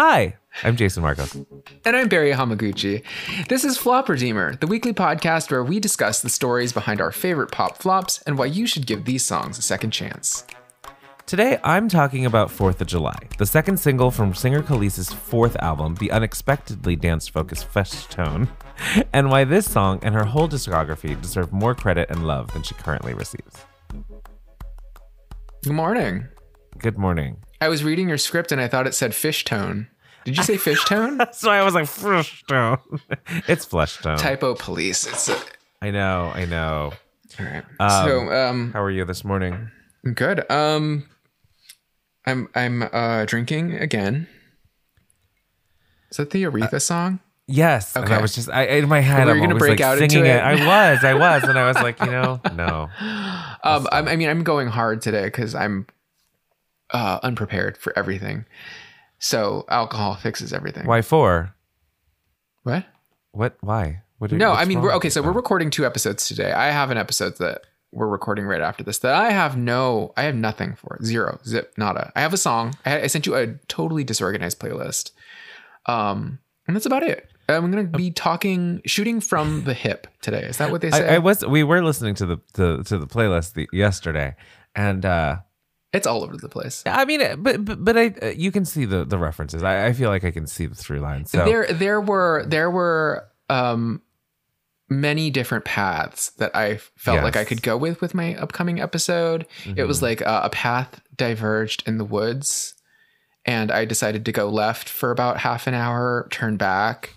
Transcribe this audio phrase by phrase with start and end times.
[0.00, 1.34] Hi, I'm Jason Marcos.
[1.84, 3.02] And I'm Barry Hamaguchi.
[3.48, 7.50] This is Flop Redeemer, the weekly podcast where we discuss the stories behind our favorite
[7.50, 10.46] pop flops and why you should give these songs a second chance.
[11.26, 15.96] Today, I'm talking about 4th of July, the second single from singer Kelis's fourth album,
[15.96, 18.46] the unexpectedly dance focused Fesh Tone,
[19.12, 22.76] and why this song and her whole discography deserve more credit and love than she
[22.76, 23.64] currently receives.
[25.64, 26.28] Good morning.
[26.78, 27.38] Good morning.
[27.60, 29.88] I was reading your script and I thought it said fish tone.
[30.24, 31.16] Did you say fish tone?
[31.18, 32.78] That's why I was like, fish Tone.
[33.48, 34.18] it's Flesh Tone.
[34.18, 35.06] Typo police.
[35.06, 35.38] It's a,
[35.80, 36.92] I know, I know.
[37.40, 37.64] all right.
[37.80, 39.70] Um, so, um, How are you this morning?
[40.14, 40.50] good.
[40.50, 41.08] Um,
[42.26, 44.28] I'm I'm uh drinking again.
[46.10, 47.20] Is that the Aretha song?
[47.46, 47.96] Yes.
[47.96, 50.16] And I was just, I, in my head, Were I'm gonna break like out into
[50.16, 50.36] singing it.
[50.36, 50.42] it?
[50.42, 51.44] I was, I was.
[51.44, 52.90] And I was like, you know, no.
[53.64, 55.86] Um, I mean, I'm going hard today because I'm
[56.90, 58.44] uh, unprepared for everything.
[59.18, 60.86] So alcohol fixes everything.
[60.86, 61.54] Why for?
[62.62, 62.86] What?
[63.32, 63.56] What?
[63.60, 64.02] Why?
[64.18, 64.32] What?
[64.32, 65.10] No, I mean, we're okay.
[65.10, 66.52] So we're recording two episodes today.
[66.52, 70.24] I have an episode that we're recording right after this that I have no, I
[70.24, 72.12] have nothing for zero, zip, nada.
[72.14, 72.76] I have a song.
[72.84, 75.12] I, I sent you a totally disorganized playlist,
[75.86, 77.30] um, and that's about it.
[77.48, 80.42] I'm gonna be talking, shooting from the hip today.
[80.42, 81.08] Is that what they say?
[81.08, 81.44] I, I was.
[81.44, 84.36] We were listening to the to, to the playlist the, yesterday,
[84.74, 85.38] and uh
[85.92, 86.82] it's all over the place.
[86.86, 89.62] I mean, uh, but but, but I uh, you can see the the references.
[89.62, 91.24] I, I feel like I can see the through line.
[91.26, 94.02] So there there were there were um
[94.90, 99.46] many different paths that I felt like I could go with with my upcoming episode.
[99.76, 100.02] It was Mhm.
[100.02, 102.74] like uh, a path diverged in the woods
[103.44, 107.14] and I decided to go left for about half an hour, turn back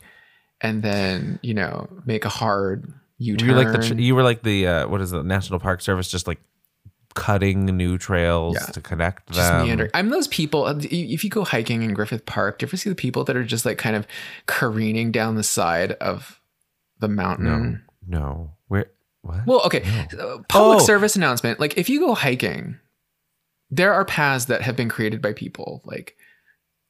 [0.59, 3.47] and then, you know, make a hard U-turn.
[3.50, 6.09] you were like the you were like the uh, what is the National Park Service
[6.09, 6.39] just like
[7.14, 8.66] cutting new trails Yeah.
[8.68, 9.66] to connect just them.
[9.66, 9.91] meandering.
[9.94, 10.66] I'm those people.
[10.66, 13.35] uh, If you go hiking in Griffith Park, do you ever see the people that
[13.35, 14.06] are just like kind of
[14.47, 16.40] careening down the side of
[17.00, 17.84] the mountain?
[18.08, 18.52] No, no.
[18.68, 18.85] Where?
[19.22, 19.46] What?
[19.46, 19.84] Well, okay.
[20.13, 20.19] No.
[20.19, 20.85] Uh, Public Oh.
[20.85, 21.59] service announcement.
[21.59, 22.80] Like, if you go hiking,
[23.69, 26.16] there are paths that have been created by people, like,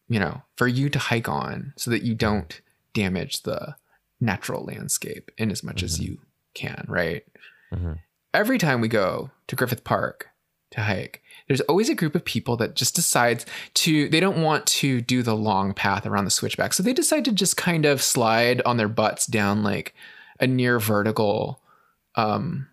[0.08, 2.62] you know, for you to hike on so that you don't
[2.94, 3.76] damage the
[4.20, 6.04] natural landscape in as much as Mhm.
[6.04, 6.22] you
[6.54, 7.24] can, right?
[7.74, 8.00] Mhm.
[8.34, 10.30] Every time we go to Griffith Park
[10.72, 14.66] to hike, there's always a group of people that just decides to, they don't want
[14.68, 16.74] to do the long path around the switchback.
[16.74, 19.94] So they decide to just kind of slide on their butts down like
[20.40, 21.62] a near vertical
[22.16, 22.68] um,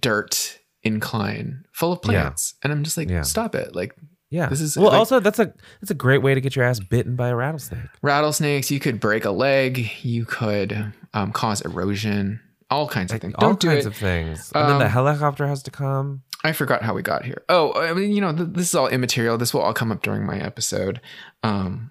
[0.00, 2.10] dirt incline full of Yeah.
[2.22, 2.54] plants.
[2.62, 3.22] And I'm just like, Yeah.
[3.22, 3.74] stop it.
[3.74, 3.94] Like
[4.30, 4.48] yeah.
[4.48, 4.86] this is well.
[4.90, 7.36] like- also, that's a that's a great way to get your ass bitten by a
[7.36, 7.82] rattlesnake.
[8.02, 12.40] rattlesnakes, you could break a leg, you could um, cause erosion,
[12.70, 13.34] all kinds of things.
[13.38, 13.88] all Don't do kinds it.
[13.88, 14.50] of things.
[14.54, 16.22] And then the Um, helicopter has to come.
[16.44, 17.42] I forgot how we got here.
[17.48, 19.38] Oh, I mean, you know, th- this is all immaterial.
[19.38, 21.00] This will all come up during my episode.
[21.42, 21.90] Um,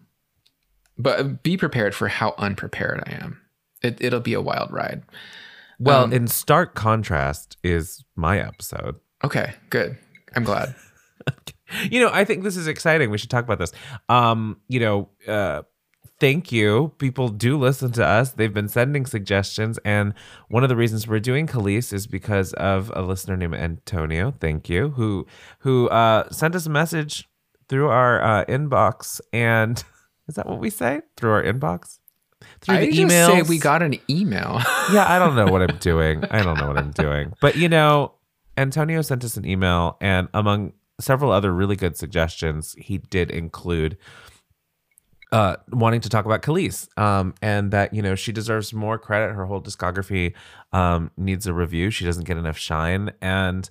[0.97, 3.41] but be prepared for how unprepared I am.
[3.81, 5.03] It, it'll be a wild ride.
[5.80, 8.96] Well, um, in stark contrast is my episode.
[9.24, 9.97] Okay, good.
[10.36, 10.75] I'm glad.
[11.90, 13.09] You know, I think this is exciting.
[13.09, 13.72] We should talk about this.
[14.07, 15.63] Um, you know, uh
[16.19, 16.93] thank you.
[16.97, 18.31] People do listen to us.
[18.31, 20.13] They've been sending suggestions and
[20.49, 24.69] one of the reasons we're doing Kelis is because of a listener named Antonio, thank
[24.69, 25.25] you, who
[25.59, 27.27] who uh sent us a message
[27.67, 29.83] through our uh inbox and
[30.27, 31.01] is that what we say?
[31.17, 31.99] Through our inbox?
[32.61, 33.27] Through I the just emails?
[33.27, 34.61] say we got an email.
[34.93, 36.23] yeah, I don't know what I'm doing.
[36.25, 37.33] I don't know what I'm doing.
[37.41, 38.13] But you know,
[38.57, 43.97] Antonio sent us an email, and among several other really good suggestions, he did include
[45.35, 49.34] uh, wanting to talk about Kelis, um, and that you know she deserves more credit.
[49.34, 50.34] Her whole discography
[50.72, 51.91] um, needs a review.
[51.91, 53.69] She doesn't get enough shine, and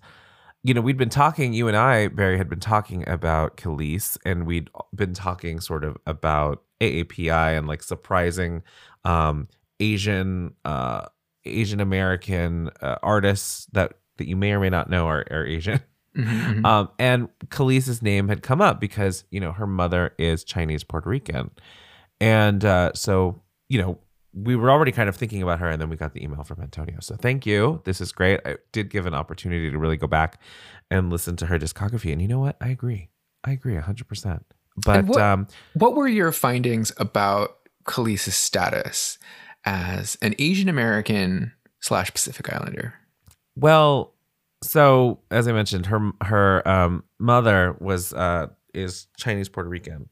[0.62, 1.54] you know we'd been talking.
[1.54, 5.96] You and I, Barry, had been talking about Kelis, and we'd been talking sort of
[6.06, 8.62] about AAPI and like surprising
[9.06, 9.48] um,
[9.80, 11.06] Asian uh,
[11.46, 15.80] Asian American uh, artists that that you may or may not know are, are Asian.
[16.16, 16.26] Mhm,
[16.60, 16.64] mhm.
[16.66, 21.08] Um, and Kelis's name had come up because you know her mother is Chinese Puerto
[21.10, 21.50] Rican,
[22.20, 23.98] and uh, so you know
[24.32, 26.60] we were already kind of thinking about her, and then we got the email from
[26.60, 26.96] Antonio.
[27.00, 27.80] So thank you.
[27.84, 28.40] This is great.
[28.44, 30.40] I did give an opportunity to really go back
[30.90, 32.56] and listen to her discography, and you know what?
[32.60, 33.10] I agree.
[33.44, 34.44] I agree hundred percent.
[34.84, 39.18] But what- um, What were your findings about Kelis's status
[39.64, 42.94] as an Asian American slash Pacific Islander?
[43.56, 44.13] Well,
[44.64, 50.08] so as I mentioned, her her um, mother was uh, is Chinese Puerto Rican,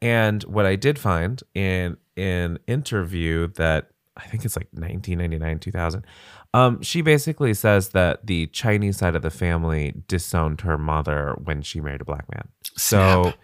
[0.00, 6.06] and what I did find in an interview that I think it's like 1999 2000,
[6.54, 11.62] um, she basically says that the Chinese side of the family disowned her mother when
[11.62, 12.48] she married a black man.
[12.76, 13.22] So.
[13.22, 13.38] Snap.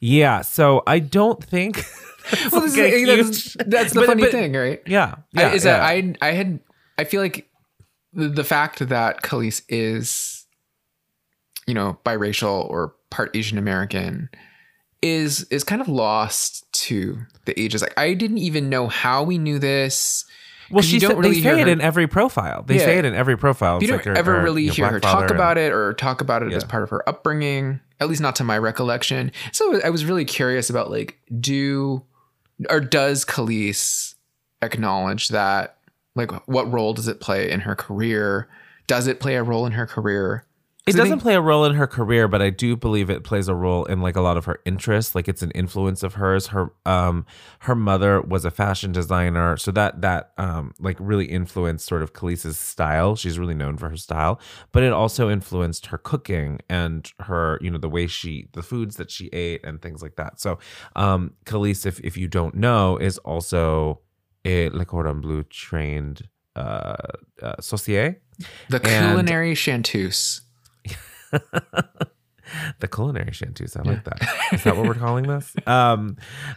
[0.00, 1.84] Yeah, so I don't think.
[2.52, 4.80] well, this like is, that's, that's the but- funny but- thing, right?
[4.86, 5.72] Yeah, I- is yeah.
[5.72, 6.60] that I I had
[6.96, 7.50] I feel like
[8.12, 10.46] the, fact that Kelis is
[11.66, 14.28] you know biracial or part Asian American
[15.02, 17.82] is is kind of lost to the ages.
[17.82, 20.24] Like I didn't even know how we knew this.
[20.70, 22.62] Well, she don't said, really they hear say it in every profile.
[22.62, 22.84] They Yeah.
[22.84, 23.80] say it in every profile.
[23.80, 25.94] You don't like her- ever her, really you know, hear her talk about it or
[25.94, 27.80] talk about it as part of her upbringing.
[28.00, 29.32] At least not to my recollection.
[29.52, 32.02] So I was really curious about like do
[32.68, 34.14] or does Kelis
[34.60, 35.77] acknowledge that?
[36.18, 38.48] Like what role does it play in her career?
[38.86, 40.44] Does it play a role in her career?
[40.86, 43.46] It doesn't think- play a role in her career, but I do believe it plays
[43.46, 45.14] a role in like a lot of her interests.
[45.14, 46.46] Like it's an influence of hers.
[46.46, 47.26] Her um
[47.60, 52.14] her mother was a fashion designer, so that that um like really influenced sort of
[52.14, 53.16] Kelis's style.
[53.16, 54.40] She's really known for her style,
[54.72, 58.96] but it also influenced her cooking and her you know the way she the foods
[58.96, 60.40] that she ate and things like that.
[60.40, 60.58] So
[60.96, 64.00] um Kelis, if if you don't know, is also
[64.48, 66.96] a Le Cordon Bleu trained uh,
[67.42, 68.20] uh saucier.
[68.68, 70.42] The culinary chanteuse.
[72.80, 73.76] the culinary chanteuse.
[73.76, 74.22] I like that.
[74.52, 75.54] Is that what we're calling this?
[75.66, 76.16] Um,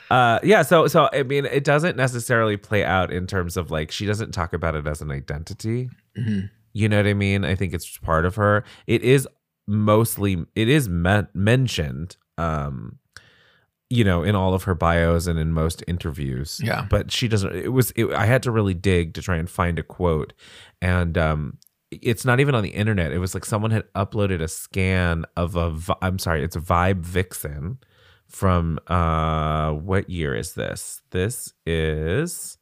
[0.09, 0.61] uh, yeah.
[0.61, 4.31] So, so I mean, it doesn't necessarily play out in terms of like she doesn't
[4.31, 5.89] talk about it as an identity.
[6.17, 6.49] Mhm.
[6.73, 7.43] You know what I mean?
[7.43, 8.63] I think it's part of her.
[8.87, 9.27] It is
[9.67, 12.15] mostly it is men- mentioned.
[12.37, 12.99] Um,
[13.91, 16.61] you know, in all of her bios and in most interviews.
[16.63, 16.87] Yeah.
[16.89, 17.53] But she doesn't.
[17.53, 17.91] It was.
[17.91, 20.31] It, I had to really dig to try and find a quote,
[20.81, 21.57] and um,
[21.91, 23.11] it's not even on the internet.
[23.11, 25.77] It was like someone had uploaded a scan of a.
[26.01, 27.79] I'm sorry, it's a Vibe Vixen
[28.27, 31.01] from uh, what year is this?
[31.11, 32.57] This is.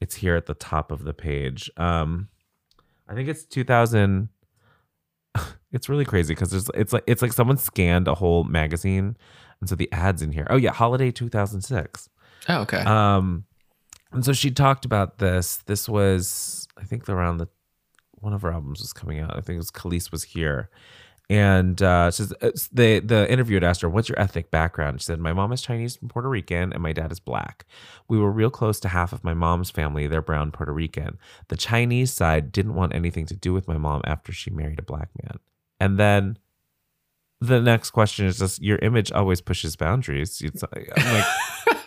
[0.00, 1.70] It's here at the top of the page.
[1.76, 2.28] Um,
[3.08, 4.28] I think it's 2000.
[5.70, 9.18] It's really crazy because there's it's like it's like someone scanned a whole magazine,
[9.60, 10.46] and so the ads in here.
[10.50, 12.08] Oh yeah, holiday 2006.
[12.48, 12.78] Oh, okay.
[12.78, 13.44] Um,
[14.12, 15.58] and so she talked about this.
[15.66, 17.48] This was, I think, around the
[18.20, 19.36] one of her albums was coming out.
[19.36, 20.70] I think it was Kelis was here,
[21.28, 22.32] and uh, says
[22.72, 25.62] the the interviewer had asked her, "What's your ethnic background?" She said, "My mom is
[25.62, 27.66] Chinese and Puerto Rican, and my dad is black.
[28.08, 30.06] We were real close to half of my mom's family.
[30.06, 31.18] They're brown Puerto Rican.
[31.48, 34.82] The Chinese side didn't want anything to do with my mom after she married a
[34.82, 35.38] black man,
[35.80, 36.38] and then."
[37.40, 40.40] The next question is just your image always pushes boundaries.
[40.42, 41.24] It's, I'm like,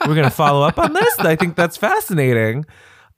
[0.07, 1.19] we're gonna follow up on this.
[1.19, 2.65] I think that's fascinating.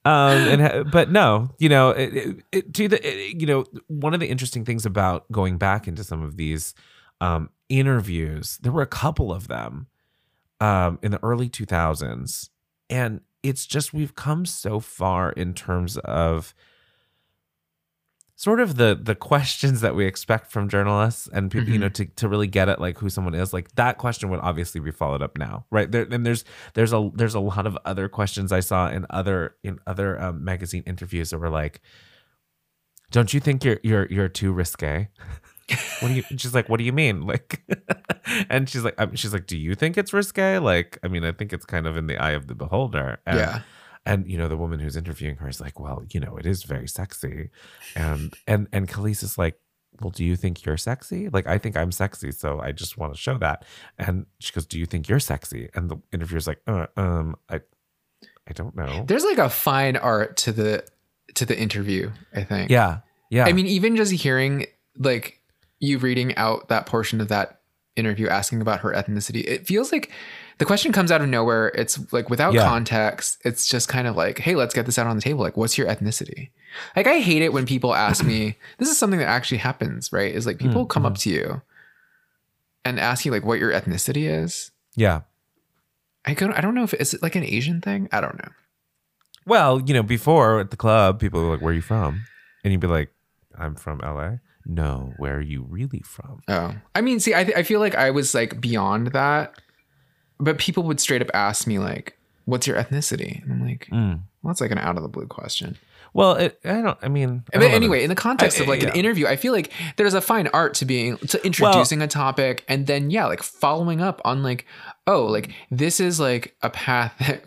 [0.06, 4.20] Um, and but no, you know, it, it, to the it- you know, one of
[4.20, 6.74] the interesting things about going back into some of these
[7.22, 9.88] um, interviews, there were a couple of them
[10.60, 12.50] um, in the early 2000s,
[12.90, 16.54] and it's just we've come so far in terms of
[18.44, 22.04] sort of the the questions that we expect from journalists and people you know to,
[22.04, 25.22] to really get at like who someone is like that question would obviously be followed
[25.22, 25.90] up now right?
[25.90, 26.44] There and there's
[26.74, 30.44] there's a there's a lot of other questions i saw in other in other um,
[30.44, 31.80] magazine interviews that were like
[33.12, 35.08] don't you think you're you're you're too risque?
[36.02, 37.26] What do you she's like what do you mean?
[37.26, 37.64] Like
[38.50, 40.58] and she's like um, she's like do you think it's risque?
[40.58, 43.38] Like i mean i think it's kind of in the eye of the beholder and,
[43.38, 43.62] yeah.
[44.06, 46.64] And you know the woman who's interviewing her is like well you know it is
[46.64, 47.50] very sexy.
[47.96, 49.60] And and and Kelis is like
[50.02, 51.30] well do you think you're sexy?
[51.30, 53.66] Like i think i'm sexy so i just want to show that.
[53.98, 55.70] And she goes do you think you're sexy?
[55.74, 57.62] And the interviewer's like uh, um i
[58.48, 59.06] i don't know.
[59.08, 60.86] There's like a fine art to the
[61.36, 62.70] to the interview, I think.
[62.70, 63.00] yeah
[63.34, 63.46] yeah.
[63.46, 65.42] I mean, even just hearing like
[65.80, 67.62] you reading out that portion of that
[67.96, 70.12] interview asking about her ethnicity, it feels like
[70.64, 71.68] the question comes out of nowhere.
[71.76, 72.64] It's like without Yeah.
[72.64, 75.42] context, it's just kind of like, hey, let's get this out on the table.
[75.42, 76.52] Like, what's your ethnicity?
[76.96, 80.34] Like, I hate it when people ask me, this is something that actually happens, right?
[80.34, 81.62] Is like people Mm, come up to you
[82.86, 84.72] and ask you like what your ethnicity is.
[84.96, 85.22] yeah
[86.26, 88.08] I don't, I don't know if it's like an Asian thing.
[88.14, 88.52] I don't know.
[89.46, 92.24] well you know before at the club people were like where are you from
[92.64, 93.10] and you'd be like
[93.60, 97.58] i'm from la no where are you really from Oh, I mean, see, I, th-
[97.58, 99.60] I feel like I was like beyond that,
[100.40, 104.20] but people would straight up ask me like, "What's your ethnicity?" And I'm like, Mm.
[104.42, 105.78] "Well, that's like an out of the blue question."
[106.16, 108.68] well it, i don't i mean I But know anyway, in the context I- of
[108.68, 108.90] like yeah.
[108.90, 112.64] an interview, I feel like there's a fine art to being to introducing a topic
[112.68, 114.68] and then yeah, like following up on like,
[115.08, 117.46] oh, like this is like a path that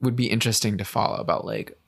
[0.00, 1.78] would be interesting to follow about like,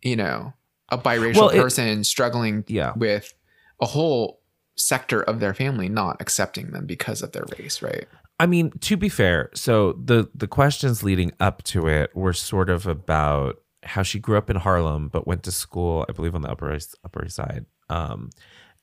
[0.00, 0.54] you know,
[0.88, 2.92] a biracial Well, it- person struggling Yeah.
[2.96, 3.34] with
[3.78, 4.40] a whole
[4.76, 8.06] sector of their family not accepting them because of their race, right?
[8.38, 12.68] I mean, to be fair, so the the questions leading up to it were sort
[12.68, 16.42] of about how she grew up in Harlem but went to school, I believe, on
[16.42, 18.30] the Upper East, Upper East Side, um,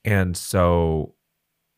[0.03, 1.15] and so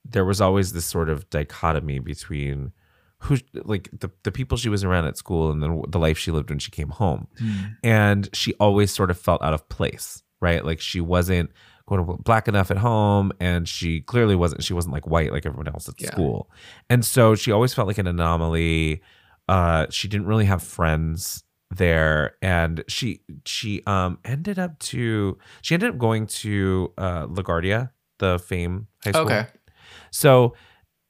[0.05, 2.72] there was always this sort of dichotomy between
[3.20, 6.32] who like the, the people she was around at school and the, the life she
[6.32, 7.27] lived when she came home.
[7.39, 7.63] Hmm.
[7.84, 10.63] and she always sort of felt out of place right?
[10.63, 11.51] Like she wasn't
[11.86, 15.46] quote unquote black enough at home and she clearly wasn't she wasn't like white like
[15.46, 16.12] everyone else at Yeah.
[16.12, 16.50] school
[16.89, 19.01] and so she always felt like an anomaly
[19.48, 25.74] uh she didn't really have friends there and she she um ended up to she
[25.75, 27.89] ended up going to uh LaGuardia
[28.20, 29.46] the fame high school Okay.
[30.12, 30.56] so,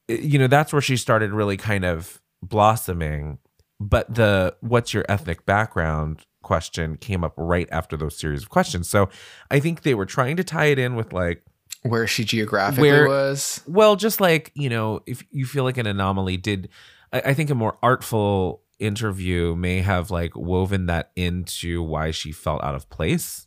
[0.08, 3.38] you know, that's where she started really kind of blossoming.
[3.78, 8.88] But the what's your ethnic background question came up right after those series of questions.
[8.88, 9.08] So
[9.50, 11.42] I think they were trying to tie it in with like,
[11.82, 13.62] Where she geographically Where- was.
[13.66, 16.68] well, just like, you know, if you feel like an anomaly, did
[17.12, 22.30] I, I think a more artful interview may have like woven that into why she
[22.32, 23.46] felt out of place.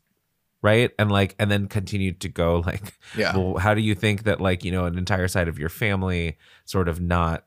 [0.61, 0.91] Right.
[0.99, 3.35] And like, and then continued to go like, Yeah.
[3.37, 6.37] well how do you think that like you know an entire side of your family
[6.65, 7.45] sort of not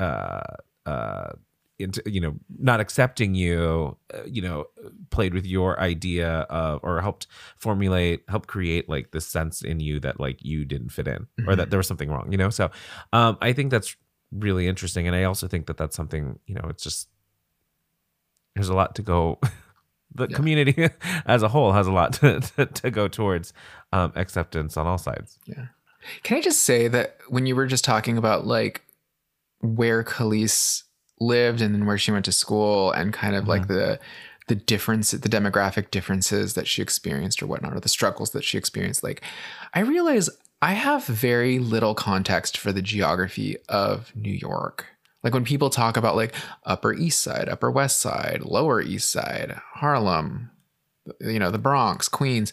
[0.00, 0.40] uh
[0.86, 1.30] uh
[1.78, 4.64] into you know not accepting you uh, you know
[5.10, 10.00] played with your idea of or helped formulate help create like this sense in you
[10.00, 12.68] that like you didn't fit in or that there was something wrong you know so
[13.12, 13.96] um i think that's
[14.32, 17.08] really interesting and i also think that that's something you know it's just
[18.54, 19.38] there's a lot to go
[20.14, 20.36] the Yeah.
[20.36, 20.88] community
[21.26, 23.52] as a whole has a lot to, to, to go towards
[23.92, 25.38] um, acceptance on all sides.
[25.46, 25.66] Yeah
[26.22, 28.82] can I just say that when you were just talking about like
[29.60, 30.84] where Kelis
[31.20, 33.98] lived and then where she went to school and kind of like the
[34.48, 38.56] the difference the demographic differences that she experienced or whatnot or the struggles that she
[38.56, 39.22] experienced like
[39.74, 44.86] I realize I have very little context for the geography of New York.
[45.22, 46.34] Like when people talk about like
[46.64, 50.50] Upper East Side, Upper West Side, Lower East Side, Harlem,
[51.20, 52.52] you know, the Bronx, Queens.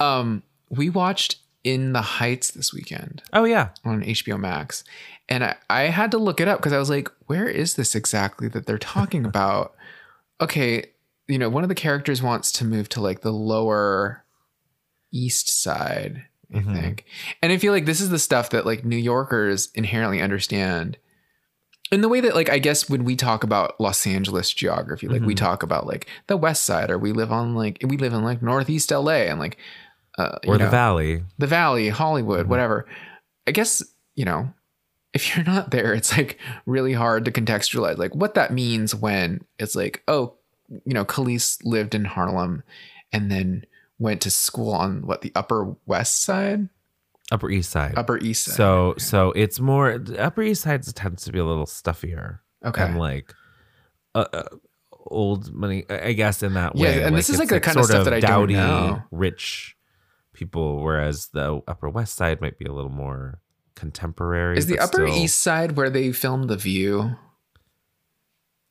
[0.00, 4.82] Um, we watched In the Heights this weekend Oh yeah, on HBO Max.
[5.28, 7.94] And I, I had to look it up because I was like, where is this
[7.94, 9.74] exactly that they're talking about?
[10.40, 10.86] okay,
[11.28, 14.24] you know, one of the characters wants to move to like the lower
[15.12, 16.72] east side, I Mhm.
[16.74, 17.04] think.
[17.40, 20.96] And I feel like this is the stuff that like New Yorkers inherently understand.
[21.92, 25.22] In the way that like I guess when we talk about Los Angeles geography, like
[25.22, 25.38] we Mhm.
[25.38, 28.42] talk about like the west side or we live on like we live in like
[28.42, 29.58] northeast LA and like
[30.18, 31.22] uh or the know, valley.
[31.38, 32.48] the valley hollywood Mhm.
[32.50, 32.86] whatever
[33.46, 33.82] i guess
[34.14, 34.52] you know
[35.14, 39.44] if you're not there it's like really hard to contextualize like what that means when
[39.58, 40.34] it's like oh
[40.84, 42.62] you know Kelis lived in harlem
[43.12, 43.64] and then
[43.98, 46.68] went to school on what the upper west side
[47.30, 47.94] Upper East Side.
[47.96, 51.44] upper east side so so it's more the Upper East Side tends to be a
[51.44, 53.32] little stuffier okay and like
[54.14, 54.42] uh, uh,
[55.06, 55.84] old money.
[55.88, 56.98] I guess in that way.
[57.00, 59.02] Yeah, and this is like the kind of stuff that I don't dowdy, know.
[59.10, 59.74] rich
[60.42, 63.40] people, whereas the Upper West Side might be a little more
[63.74, 64.58] contemporary.
[64.58, 67.16] is the upper still- east side where they filmed the view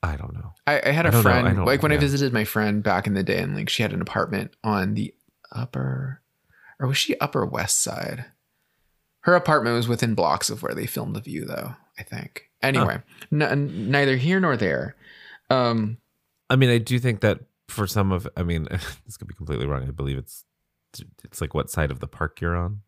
[0.04, 0.54] I don't know.
[0.66, 1.20] I, I had a know.
[1.20, 3.84] I friend like when I visited my friend back in the day, and like she
[3.84, 5.14] had an apartment on the
[5.52, 6.22] upper,
[6.80, 8.26] or was she upper west side?
[9.22, 11.76] Her apartment was within blocks of where they filmed The View, though.
[12.00, 12.50] I think.
[12.64, 13.02] Anyway,
[13.32, 14.96] n- neither here nor there.
[15.52, 15.98] Um,
[16.50, 18.68] I mean, I do think that for some of, I mean,
[19.06, 19.84] this could be completely wrong.
[19.88, 20.46] I believe it's
[21.24, 22.82] it's like what side of the park you're on,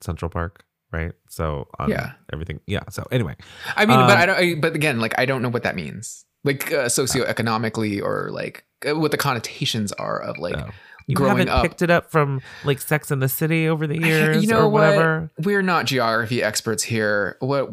[0.00, 1.12] Central Park, right?
[1.28, 2.12] So on Yeah.
[2.32, 2.82] everything, yeah.
[2.90, 3.36] So anyway,
[3.76, 4.36] I mean, but Um, I don't.
[4.38, 8.64] I, but again, like I don't know what that means, like uh, socioeconomically, or like
[8.88, 10.56] uh, what the connotations are of like.
[10.56, 10.70] no.
[11.06, 13.98] you growing haven't up- picked it up from like Sex in the City over the
[14.06, 14.82] years, you know or what?
[14.94, 15.30] whatever.
[15.38, 17.36] We're not geography experts here.
[17.40, 17.70] What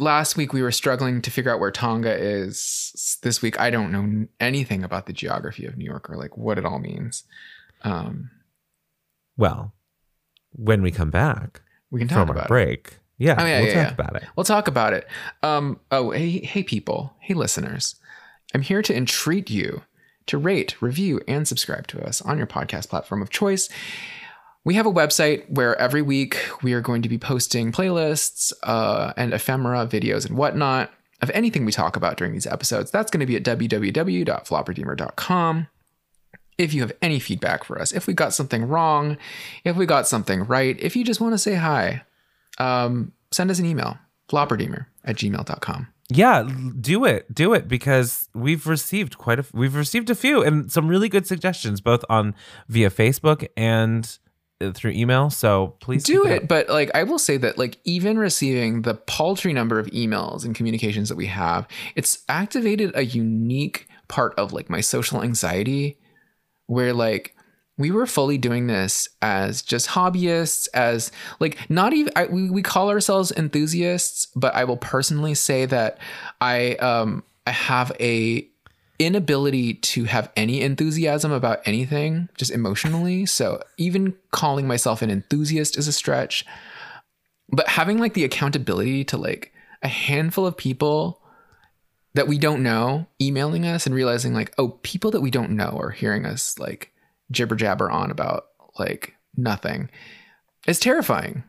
[0.00, 3.18] last week we were struggling to figure out where Tonga is.
[3.22, 6.56] This week I don't know anything about the geography of New York or like what
[6.58, 7.24] it all means.
[7.82, 8.30] Um,
[9.36, 9.74] Well,
[10.52, 12.48] when we come back we can talk from our about it.
[12.48, 14.06] break, yeah, Oh, yeah, we'll yeah, talk yeah.
[14.06, 14.28] about it.
[14.36, 15.06] We'll talk about it.
[15.42, 17.96] Um, oh, hey, hey, people, hey, listeners.
[18.54, 19.82] I'm here to entreat you
[20.26, 23.68] to rate, review, and subscribe to us on your podcast platform of choice.
[24.64, 29.12] We have a website where every week we are going to be posting playlists uh,
[29.16, 32.90] and ephemera videos and whatnot of anything we talk about during these episodes.
[32.90, 35.66] That's going to be at www.flopredeemer.com.
[36.58, 39.16] If you have any feedback for us, if we got something wrong,
[39.64, 42.02] if we got something right, if you just want to say hi,
[42.58, 45.88] um, send us an email, flopredeemer at gmail.com.
[46.10, 50.70] Yeah, do it, do it because we've received quite a we've received a few and
[50.70, 52.34] some really good suggestions both on
[52.68, 54.18] via Facebook and
[54.60, 55.30] uh, through email.
[55.30, 59.52] So please do it but like i will say that like even receiving the paltry
[59.52, 61.66] number of emails and communications that we have
[61.96, 65.98] it's activated a unique part of like my social anxiety
[66.66, 67.34] where like
[67.78, 72.62] we were fully doing this as just hobbyists as like not even I, we, we
[72.62, 75.98] call ourselves enthusiasts but i will personally say that
[76.40, 78.48] i um i have a
[78.98, 83.26] inability to have any enthusiasm about anything just emotionally.
[83.26, 86.44] So even calling myself an enthusiast is a stretch.
[87.48, 89.52] But having like the accountability to like
[89.82, 91.21] a handful of people
[92.14, 95.78] that we don't know emailing us and realizing like oh people that we don't know
[95.80, 96.92] are hearing us like
[97.30, 98.46] jibber jabber on about
[98.78, 99.90] like nothing.
[100.66, 101.44] Is terrifying.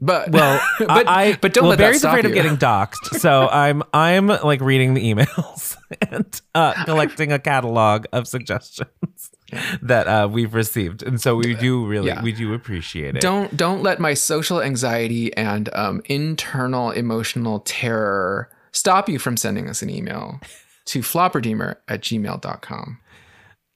[0.00, 3.20] But Well, but I but don't well, let that Barry's stop afraid of getting doxxed,
[3.20, 5.76] so I'm I'm like reading the emails
[6.10, 9.30] and uh, collecting a catalog of suggestions
[9.82, 12.22] that uh, we've received, and so we do really Yeah.
[12.22, 13.20] we do appreciate it.
[13.20, 19.68] don't don't let my social anxiety and um, internal emotional terror stop you from sending
[19.68, 20.40] us an email
[20.86, 22.98] to flopredeemer at gmail.com.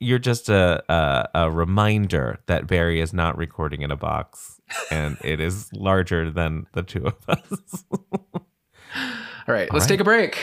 [0.00, 4.60] You're just a, a a reminder that Barry is not recording in a box,
[4.90, 7.84] and it is larger than the two of us.
[8.34, 9.88] All right, let's right.
[9.88, 10.38] take a break.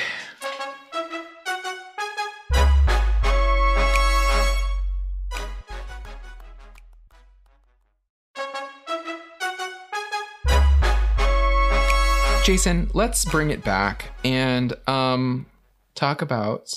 [12.45, 15.47] Jason, let's bring it back and um,
[15.95, 16.71] talk about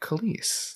[0.00, 0.74] Kelis.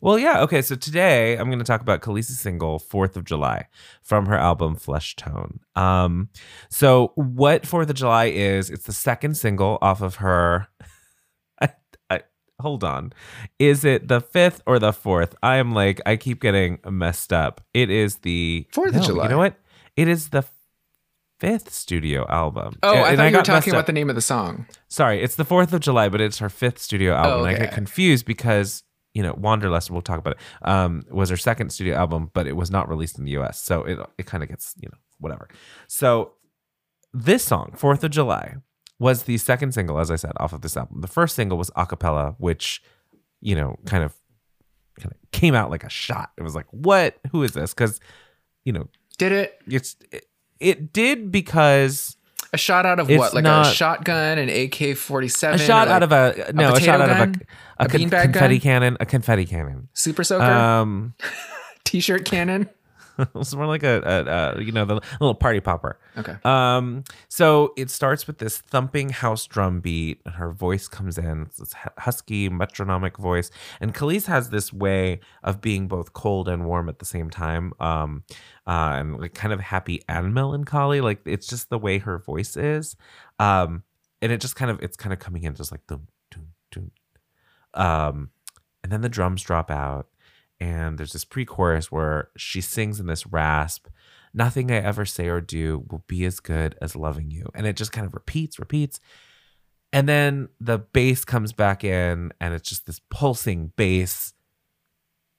[0.00, 0.40] Well, yeah.
[0.40, 0.62] Okay.
[0.62, 3.68] So today I'm going to talk about Kelis's single, Fourth of July,
[4.02, 5.60] from her album Flesh Tone.
[5.76, 6.28] Um,
[6.68, 10.66] so what Fourth of July is, it's the second single off of her.
[11.60, 11.68] I,
[12.10, 12.22] I,
[12.58, 13.12] hold on.
[13.60, 15.36] Is it the fifth or the fourth?
[15.40, 17.60] I am like, I keep getting messed up.
[17.74, 19.26] It is the Fourth of July.
[19.26, 19.54] You know what?
[19.94, 20.44] It is the
[21.38, 22.76] fifth studio album.
[22.82, 24.66] Oh, And- I thought you were talking about the name of the song.
[24.88, 27.46] Sorry, it's the 4th of July, but it's her fifth studio album.
[27.46, 28.82] And I get confused because,
[29.14, 32.56] you know, Wanderlust, we'll talk about it, um, was her second studio album, but it
[32.56, 33.60] was not released in the US.
[33.62, 35.48] So it, it kind of gets, you know, whatever.
[35.86, 36.32] So
[37.12, 38.56] this song, 4th of July,
[38.98, 41.00] was the second single, as I said, off of this album.
[41.02, 42.82] The first single was Acapella, which,
[43.40, 44.12] you know, kind of
[45.00, 46.32] kind of came out like a shot.
[46.36, 47.16] It was like, what?
[47.30, 47.72] Who is this?
[47.72, 48.00] Because,
[48.64, 49.62] you know, Did it?
[49.68, 50.24] it's it,
[50.60, 52.16] it did because
[52.52, 53.34] A shot out of what?
[53.34, 55.60] Like not- a shotgun, an AK 47?
[55.60, 57.40] a shot out of a no, a, potato shot out of a,
[57.80, 58.60] a, A con- confetti gun?
[58.60, 59.88] cannon, a confetti cannon.
[59.94, 60.44] Super Soaker?
[60.44, 61.14] Um,
[61.84, 62.68] T shirt cannon?
[63.34, 65.98] it's more like a, a, a you know the little party popper.
[66.16, 66.36] Okay.
[66.44, 71.42] Um, so it starts with this thumping house drum beat, and her voice comes in.
[71.42, 73.50] It's this husky metronomic voice,
[73.80, 77.72] and Kelis has this way of being both cold and warm at the same time.
[77.80, 78.24] Um,
[78.66, 81.00] uh, and like kind of happy and melancholy.
[81.00, 82.96] Like it's just the way her voice is.
[83.38, 83.82] Um,
[84.20, 86.90] and it just kind of it's kind of coming in just like doom doom doom.
[87.74, 88.30] Um,
[88.82, 90.08] and then the drums drop out,
[90.60, 93.86] and there's this pre-chorus where she sings in this rasp
[94.34, 97.46] nothing i ever say or do will be as good as loving you.
[97.54, 99.00] And it just kind of repeats repeats.
[99.92, 104.34] And then the bass comes back in and it's just this pulsing bass.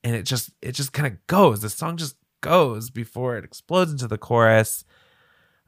[0.03, 1.61] And it just it just kind of goes.
[1.61, 4.85] The song just goes before it explodes into the chorus.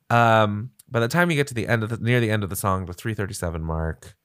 [0.10, 2.50] Um by the time you get to the end of the near the end of
[2.50, 4.16] the song the 337 mark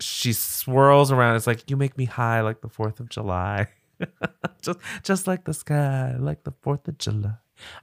[0.00, 1.36] she swirls around.
[1.36, 3.68] It's like you make me high like the 4th of july
[4.62, 7.34] just just like the sky like the 4th of july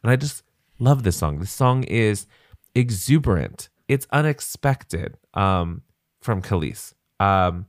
[0.04, 0.44] and i just
[0.80, 2.28] love this song this song is
[2.76, 5.82] exuberant it's unexpected um
[6.22, 6.94] from Kelis.
[7.20, 7.66] um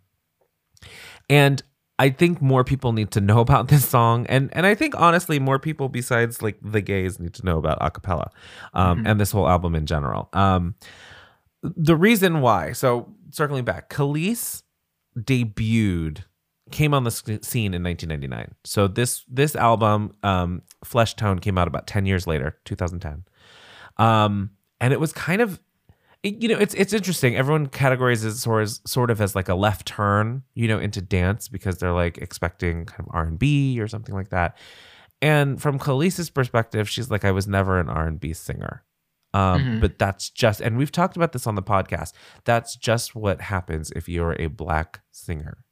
[1.30, 1.62] and
[1.98, 5.38] I think more people need to know about this song, and and I think honestly,
[5.38, 8.28] more people besides like the gays need to know about acapella,
[8.74, 9.08] um, Mhm.
[9.10, 10.28] and this whole album in general.
[10.32, 10.74] Um,
[11.62, 14.62] the reason why, so circling back, Kelis
[15.16, 16.24] debuted,
[16.72, 18.54] came on the scene in 1999.
[18.64, 23.24] So this this album, um, Flesh Tone, came out about 10 years later, 2010,
[23.98, 25.60] um, and it was kind of
[26.22, 27.36] you know it's it's interesting.
[27.36, 31.00] Everyone categorizes it sort of, sort of as like a left turn you know into
[31.00, 34.56] dance because they're like expecting kind of r&b or something like that.
[35.20, 38.84] And from Kelis's perspective she's like i was never an r&b singer.
[39.34, 39.80] Um, Mhm.
[39.80, 42.12] but that's just and we've talked about this on the podcast.
[42.44, 45.64] That's just what happens if you're a black singer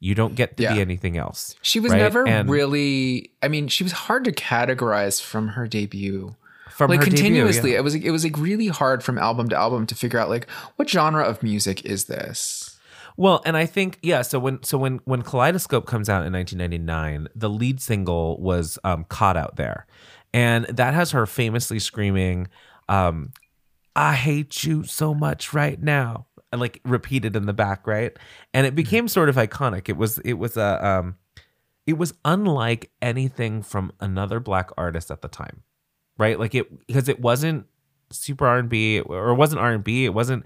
[0.00, 0.74] you don't get to Yeah.
[0.74, 1.98] be anything else She was right?
[1.98, 3.30] never And- really.
[3.42, 6.34] I mean, she was hard to categorize from her debut.
[6.70, 7.78] from like her debut, continuously, yeah.
[7.78, 10.48] it was it was like really hard from album to album to figure out like
[10.76, 12.78] what genre of music is this.
[13.18, 14.22] Well, and I think yeah.
[14.22, 19.04] So when so when when Kaleidoscope comes out in 1999, the lead single was um,
[19.10, 19.86] "Caught Out There,"
[20.32, 22.48] and that has her famously screaming,
[22.88, 23.32] um,
[23.94, 28.16] "I hate you so much right now," and like repeated in the back, right?
[28.52, 29.88] And it became sort of iconic.
[29.88, 31.16] It was it was a um,
[31.86, 35.62] it was unlike anything from another black artist at the time.
[36.18, 36.38] Right?
[36.38, 37.66] Like it because it wasn't
[38.10, 40.44] super R&B or it wasn't R&B, it wasn't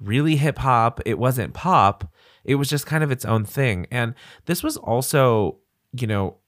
[0.00, 2.12] really hip hop, it wasn't pop.
[2.44, 3.86] It was just kind of its own thing.
[3.90, 4.14] And
[4.46, 5.58] this was also,
[5.92, 6.38] you know,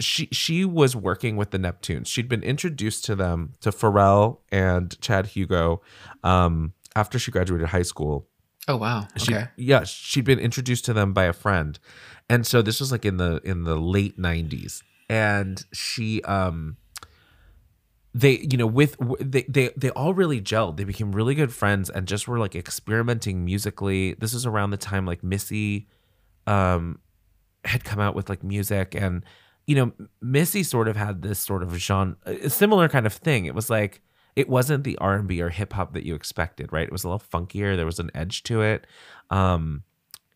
[0.00, 2.06] she she was working with the Neptunes.
[2.06, 5.82] She'd been introduced to them to Pharrell and Chad Hugo
[6.24, 8.26] um, after she graduated high school.
[8.68, 9.08] Oh wow.
[9.16, 9.48] She, Okay.
[9.56, 11.78] Yeah, she'd been introduced to them by a friend,
[12.28, 16.76] and so this was like in the in the late '90s, and she um
[18.14, 20.76] they you know with they they they all really gelled.
[20.76, 24.14] They became really good friends and just were like experimenting musically.
[24.14, 25.88] This was around the time like Missy
[26.46, 26.98] um
[27.64, 29.24] had come out with like music and
[29.66, 33.46] you know Missy sort of had this sort of genre a similar kind of thing.
[33.46, 34.02] It was like
[34.34, 36.86] it wasn't the R&B or hip hop that you expected, right?
[36.86, 38.86] It was a little funkier, there was an edge to it.
[39.30, 39.82] Um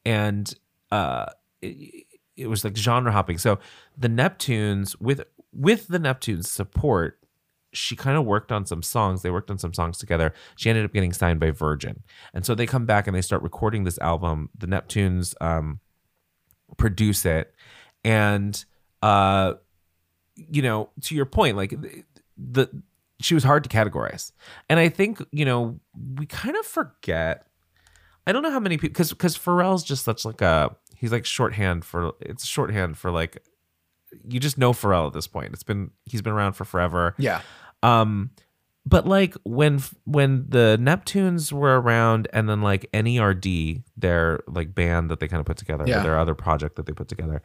[0.05, 0.53] and
[0.91, 1.27] uh
[1.63, 2.05] it,
[2.37, 3.39] it was like genre hopping.
[3.39, 3.59] So
[3.97, 7.19] the Neptunes with with the Neptunes support
[7.77, 9.23] she kind of worked on some songs.
[9.23, 10.33] They worked on some songs together.
[10.57, 12.03] She ended up getting signed by Virgin.
[12.33, 14.49] And so they come back and they start recording this album.
[14.57, 15.81] The Neptunes um,
[16.79, 17.55] produce it.
[18.03, 18.65] And,
[19.03, 19.55] uh,
[20.37, 22.05] you know, to your point, like the,
[22.37, 22.83] the
[23.21, 24.33] she was hard to categorize.
[24.69, 25.81] And I think, you know,
[26.17, 27.47] we kind of forget.
[28.27, 31.25] I don't know how many people, because because Pharrell's just such like a, he's like
[31.25, 33.43] shorthand for, it's shorthand for like,
[34.29, 35.53] you just know Pharrell at this point.
[35.53, 37.15] It's been, he's been around for forever.
[37.19, 37.41] Yeah.
[37.83, 38.31] Um,
[38.89, 45.11] but like when when the Neptunes were around, and then like NERD, their like band
[45.11, 46.01] that they kind of put together, Yeah.
[46.01, 47.43] or their other project that they put together,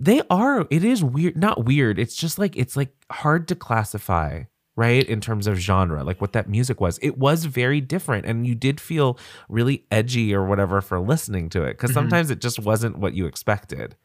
[0.00, 0.66] they are.
[0.68, 2.00] It is weird, not weird.
[2.00, 4.42] It's just like it's like hard to classify,
[4.76, 5.04] right?
[5.08, 6.98] In terms of genre, like what that music was.
[7.02, 11.62] It was very different, and you did feel really edgy or whatever for listening to
[11.64, 11.94] it, because Mhm.
[11.94, 13.96] sometimes it just wasn't what you expected.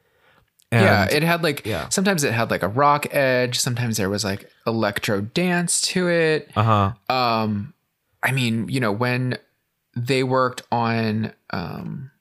[0.71, 1.87] yeah, it had like yeah.
[1.89, 6.51] sometimes it had like a rock edge, sometimes there was like electro dance to it.
[6.55, 7.13] uh huh.
[7.15, 7.73] Um
[8.23, 9.37] I mean, you know, when
[9.95, 12.11] they worked on um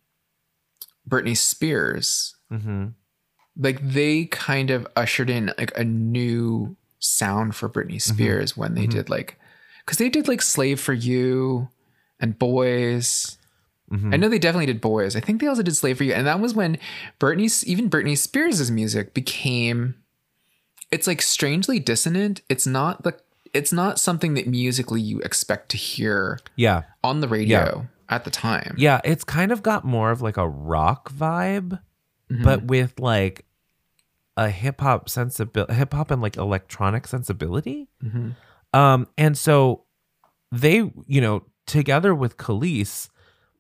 [1.09, 2.89] Britney Spears, Mm-hmm.
[3.57, 8.87] like they kind of ushered in like a new sound for Britney Spears when they
[8.87, 8.91] Mhm.
[8.91, 9.39] did like
[9.87, 11.69] cuz they did like Slave for You
[12.19, 13.37] and Boys.
[13.93, 14.15] Mm-hmm.
[14.15, 15.15] I know they definitely did Boys.
[15.15, 16.79] I think they also did Slave for You and that was when
[17.21, 19.95] Britney even Britney Spears' music became
[20.91, 22.41] it's like strangely dissonant.
[22.49, 23.15] It's not the
[23.53, 26.83] it's not something that musically you expect to hear Yeah.
[27.05, 28.75] on the radio at the time.
[28.79, 31.79] Yeah, it's kind of got more of like a rock vibe,
[32.33, 32.43] Mhm.
[32.43, 33.45] but with like
[34.37, 37.89] a hip hop sensibility, hip hop and like electronic sensibility.
[38.03, 38.35] Mhm.
[38.73, 39.85] Um, and so
[40.51, 43.09] they, you know, together with Kelis,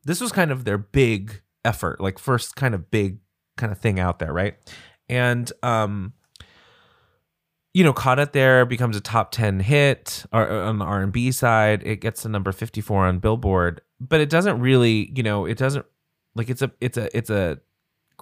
[0.04, 3.18] this was kind of their big effort, like first kind of big
[3.56, 4.56] kind of thing out there, right?
[5.08, 6.12] And um,
[7.72, 11.12] you know, Caught Out There becomes a top ten hit or on the R and
[11.12, 11.82] B side.
[11.84, 15.58] It gets to number fifty four on Billboard, but it doesn't really, you know, it
[15.58, 15.84] doesn't
[16.34, 17.58] like it's a it's a it's a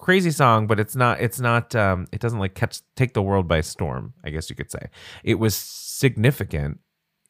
[0.03, 3.49] crazy song, but it's not it's not um it doesn't like catch take the world
[3.49, 4.91] by storm, I guess you could say.
[5.25, 6.81] It was significant,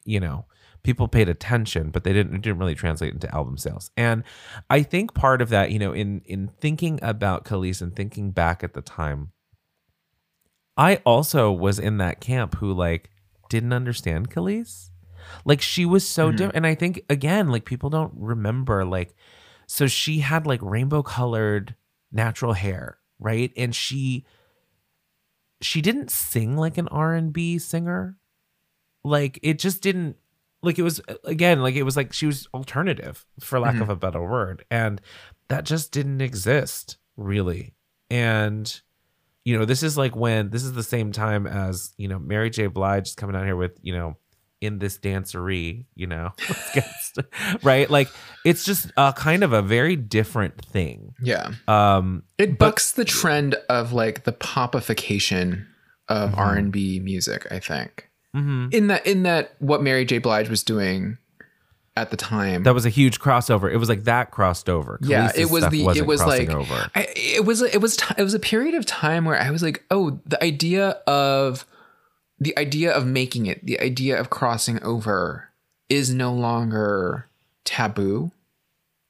[0.03, 0.45] you know.
[0.83, 3.89] People paid attention, but they didn't it didn't really translate into album sales.
[3.95, 4.23] And
[4.69, 8.65] I think part of that, you know, in in thinking about Kelis and thinking back
[8.65, 9.31] at the time,
[10.75, 13.09] I also was in that camp who like
[13.49, 14.89] didn't understand Kelis.
[15.45, 16.35] Like she was so Mhm.
[16.35, 16.55] different.
[16.57, 19.15] And I think again, like people don't remember like
[19.67, 21.75] so she had like rainbow colored
[22.13, 23.51] natural hair, right?
[23.57, 24.25] And she
[25.61, 28.17] she didn't sing like an R&B singer.
[29.03, 30.17] Like it just didn't
[30.61, 33.83] like it was again like it was like she was alternative for lack mm-hmm.
[33.83, 35.01] of a better word and
[35.49, 37.73] that just didn't exist really.
[38.09, 38.81] And
[39.43, 42.49] you know, this is like when this is the same time as, you know, Mary
[42.49, 42.67] J.
[42.67, 44.15] Blige is coming out here with, you know,
[44.63, 47.25] in this dancery, you know, let's get st-
[47.63, 47.89] right?
[47.89, 48.09] Like
[48.45, 51.13] it's just a kind of a very different thing.
[51.21, 51.51] Yeah.
[51.67, 55.65] Um, It bucks the trend of like the popification
[56.09, 56.37] of Mhm.
[56.37, 58.09] R&B music, I think.
[58.35, 58.73] mhm.
[58.73, 61.17] In that in that what Mary J Blige was doing
[61.95, 62.63] at the time.
[62.63, 63.71] that was a huge crossover.
[63.71, 64.97] It was like that crossed over.
[65.03, 66.89] Yeah, it was the- it was like- over.
[66.95, 69.83] I, it was it was it was a period of time where I was like,
[69.91, 71.65] oh, the idea of
[72.43, 75.49] the idea of making it, the idea of crossing over,
[75.89, 77.27] is no longer
[77.65, 78.31] taboo.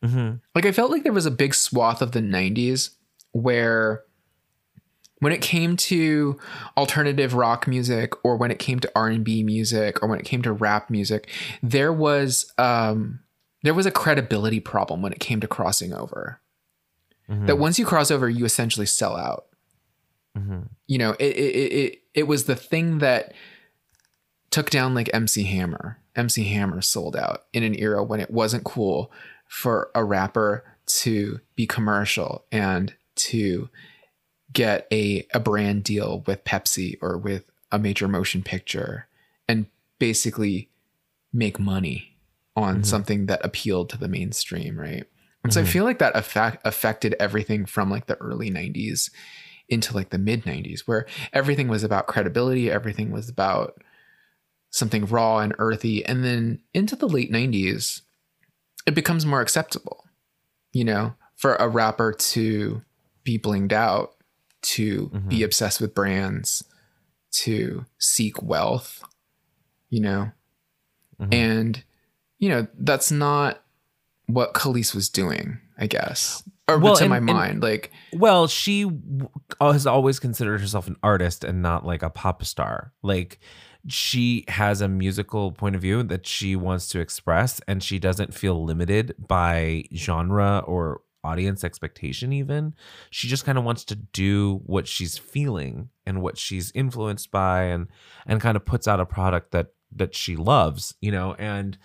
[0.04, 0.40] Mhm.
[0.54, 2.92] Like I felt like there was a big swath of the '90s
[3.32, 4.04] where,
[5.20, 6.38] when it came to
[6.78, 10.26] alternative rock music, or when it came to R and B music, or when it
[10.26, 11.30] came to rap music,
[11.62, 13.20] there was um
[13.64, 16.42] there was a credibility problem when it came to crossing over
[17.30, 17.48] Mhm.
[17.48, 19.46] that once you cross over, you essentially sell out.
[20.38, 20.68] Mhm.
[20.88, 23.34] You know, it it it it, was the thing that
[24.50, 26.00] took down like MC Hammer.
[26.16, 29.12] MC Hammer sold out in an era when it wasn't cool
[29.48, 33.70] for a rapper to be commercial and to
[34.52, 39.08] get a, a brand deal with Pepsi or with a major motion picture
[39.48, 39.66] and
[39.98, 40.70] basically
[41.32, 42.16] make money
[42.56, 42.86] on Mhm.
[42.86, 45.06] something that appealed to the mainstream, right?
[45.44, 45.68] And so I Mhm.
[45.68, 49.10] feel like that affect, affected everything from like the early 90s
[49.70, 53.82] into like the mid 90s, where everything was about credibility, everything was about
[54.70, 56.04] something raw and earthy.
[56.06, 58.02] And then into the late 90s,
[58.86, 60.06] it becomes more acceptable,
[60.72, 62.82] you know, for a rapper to
[63.24, 64.16] be blinged out,
[64.62, 65.46] to be Mhm.
[65.46, 66.64] obsessed with brands,
[67.32, 69.04] to seek wealth,
[69.90, 70.32] you know,
[71.20, 71.34] Mhm.
[71.34, 71.84] and
[72.40, 73.64] you know that's not
[74.26, 78.48] what Kelis was doing, I guess, or Well, to and- my and- mind, like Well,
[78.48, 82.94] she w- has always considered herself an artist and not like a pop star.
[83.02, 83.40] Like
[83.88, 88.34] she has a musical point of view that she wants to express and she doesn't
[88.34, 92.74] feel limited by genre or audience expectation even.
[93.10, 97.64] She just kind of wants to do what she's feeling and what she's influenced by
[97.64, 97.88] and
[98.26, 101.78] and kind of puts out a product that that she loves, you know, and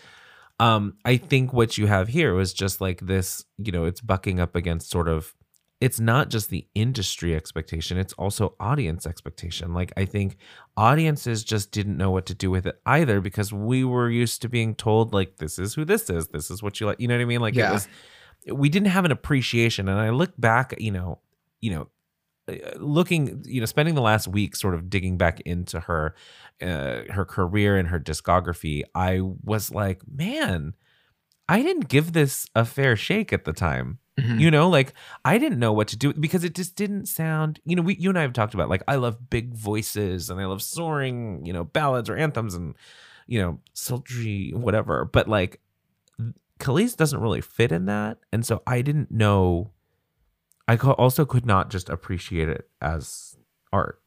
[0.61, 4.41] um I think what you have here was just like this, you know, it's bucking
[4.41, 5.35] up against sort of
[5.81, 9.73] it's not just the industry expectation, it's also audience expectation.
[9.75, 10.37] Like I think
[10.77, 14.49] audiences just didn't know what to do with it either because we were used to
[14.49, 17.15] being told like this is who this is, this is what you like, you know
[17.15, 17.41] what I mean?
[17.41, 17.71] Like Yeah.
[17.71, 17.89] it was
[18.53, 21.21] we didn't have an appreciation and I look back, you know,
[21.61, 21.89] you know,
[22.77, 26.15] looking, you know, spending the last week sort of digging back into her
[26.61, 30.75] uh, her career and her discography, I was like, man,
[31.49, 33.99] I didn't give this a fair shake at the time.
[34.19, 34.41] mhm.
[34.41, 37.61] You know, like I didn't know what to do because it just didn't sound.
[37.65, 40.41] You know, we you and I have talked about like I love big voices and
[40.41, 42.75] I love soaring, you know, ballads or anthems and
[43.27, 45.05] you know sultry whatever.
[45.05, 45.61] But like,
[46.59, 49.71] Kelis doesn't really fit in that, and so I didn't know.
[50.69, 53.37] I also could not just appreciate it as
[53.73, 54.01] art.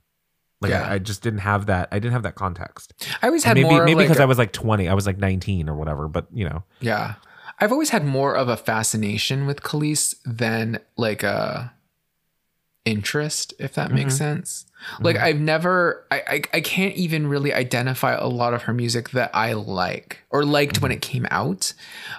[0.61, 0.83] Like Yeah.
[0.87, 1.89] I, I just didn't have that.
[1.91, 2.93] I didn't have that context.
[3.21, 4.93] I always And had maybe more maybe like because a- I was like twenty, I
[4.93, 6.07] was like nineteen or whatever.
[6.07, 7.15] But you know, yeah,
[7.59, 11.73] I've always had more of a fascination with Kelis than like a
[12.85, 14.17] interest, if that makes Mhm.
[14.17, 14.65] sense.
[14.99, 15.21] Like Mhm.
[15.23, 19.29] I've never, I, I, I can't even really identify a lot of her music that
[19.35, 21.73] I like or liked when it came out.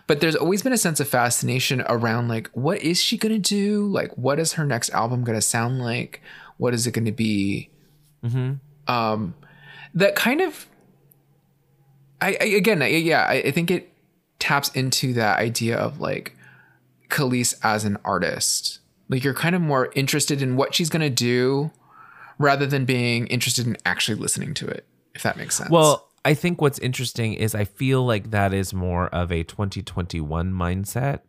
[0.07, 3.87] But there's always been a sense of fascination around like, what is she gonna do?
[3.88, 6.22] Like, what is her next album gonna sound like?
[6.59, 7.68] What is it gonna be?
[8.25, 8.61] Mhm.
[8.87, 9.35] um
[9.94, 10.66] that kind of
[12.20, 13.92] i, I again I, yeah I, I think it
[14.38, 16.37] taps into that idea of like
[17.09, 18.79] Kelis as an artist
[19.12, 21.70] like you're kind of more interested in what she's gonna do
[22.38, 26.35] rather than being interested in actually listening to it if that makes sense Well, I
[26.35, 31.20] think what's interesting is I feel like that is more of a 2021 mindset.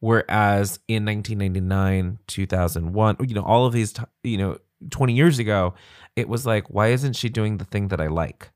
[0.00, 4.58] Whereas in 1999, 2001, you know, all of these, you know,
[4.90, 5.74] 20 years ago,
[6.16, 8.50] it was like, why isn't she doing the thing that I like?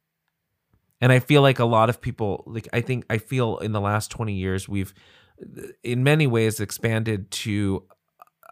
[1.01, 3.81] And I feel like a lot of people, like, I think, I feel in the
[3.81, 4.93] last 20 years, we've
[5.83, 7.85] in many ways expanded to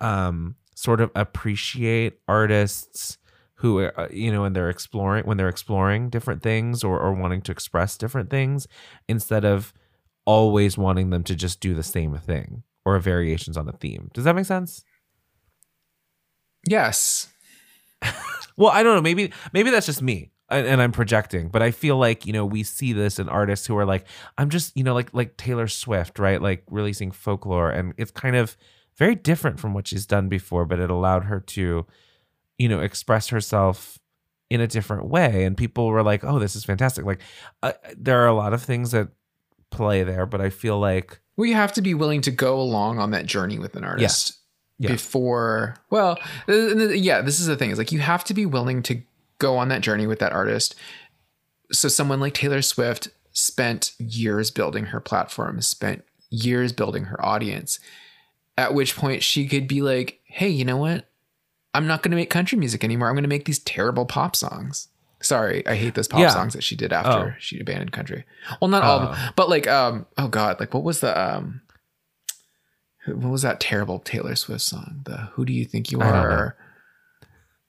[0.01, 3.19] um, sort of appreciate artists
[3.55, 7.43] who uh, you know and they're exploring when they're exploring different things or, or wanting
[7.43, 8.69] to express different things
[9.09, 9.73] instead of
[10.25, 14.11] always wanting them to just do the same thing or variations on a theme.
[14.15, 14.85] Does that make sense?
[16.67, 17.29] Yes.
[18.57, 19.03] Well i don't know.
[19.03, 22.45] Maybe maybe that's just me and, and i'm projecting but i feel like you know
[22.45, 24.05] we see this in artists who are like
[24.37, 26.43] i'm just you know like like taylor swift right?
[26.43, 28.57] Like releasing folklore and it's kind of
[28.99, 31.87] very different from what she's done before but it allowed her to
[32.59, 33.99] you know express herself
[34.51, 35.45] in a different way.
[35.45, 37.05] And people were like oh this is fantastic.
[37.05, 37.21] Like
[37.63, 39.09] uh, there are a lot of things that
[39.71, 42.99] play there but i feel like well you have to be willing to go along
[42.99, 44.39] on that journey with an artist
[44.79, 44.89] Yeah.
[44.93, 48.47] before well th- th- yeah this is the thing is like you have to be
[48.47, 49.03] willing to
[49.39, 50.75] go on that journey with that artist.
[51.71, 57.79] So someone like taylor swift spent years building her platform spent years building her audience
[58.59, 61.09] at which point she could be like hey you know what
[61.75, 64.35] i'm not going to make country music anymore i'm going to make these terrible pop
[64.37, 64.89] songs
[65.23, 66.29] sorry i hate those pop Yeah.
[66.31, 67.37] songs that she did after Oh.
[67.39, 68.25] she abandoned country
[68.61, 69.13] well not all of Oh.
[69.13, 71.63] them but like um oh god like what was the um
[73.07, 75.01] what was that terrible Taylor Swift song?
[75.07, 76.19] The "Who Do You Think You I don't know.
[76.21, 76.57] Are"?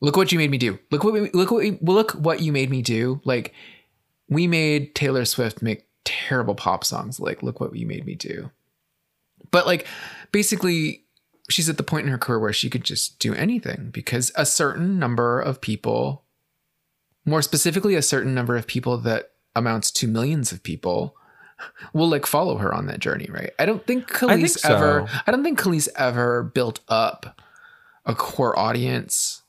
[0.02, 0.78] Look what you made me do.
[0.92, 3.22] Look what we, look what we, look what you made me do.
[3.24, 3.54] Like
[4.28, 7.22] we made Taylor Swift make terrible pop songs.
[7.22, 8.52] Like look what you made me do.
[9.52, 9.88] But like
[10.32, 11.04] basically,
[11.50, 14.46] she's at the point in her career where she could just do anything because a
[14.46, 16.24] certain number of people,
[17.26, 21.16] more specifically, a certain number of people that amounts to millions of people,
[21.94, 23.52] will like follow her on that journey, right?
[23.60, 24.76] I don't think Kelis think so.
[24.76, 25.08] ever.
[25.28, 27.42] I don't think Kelis ever built up
[28.06, 29.42] a core audience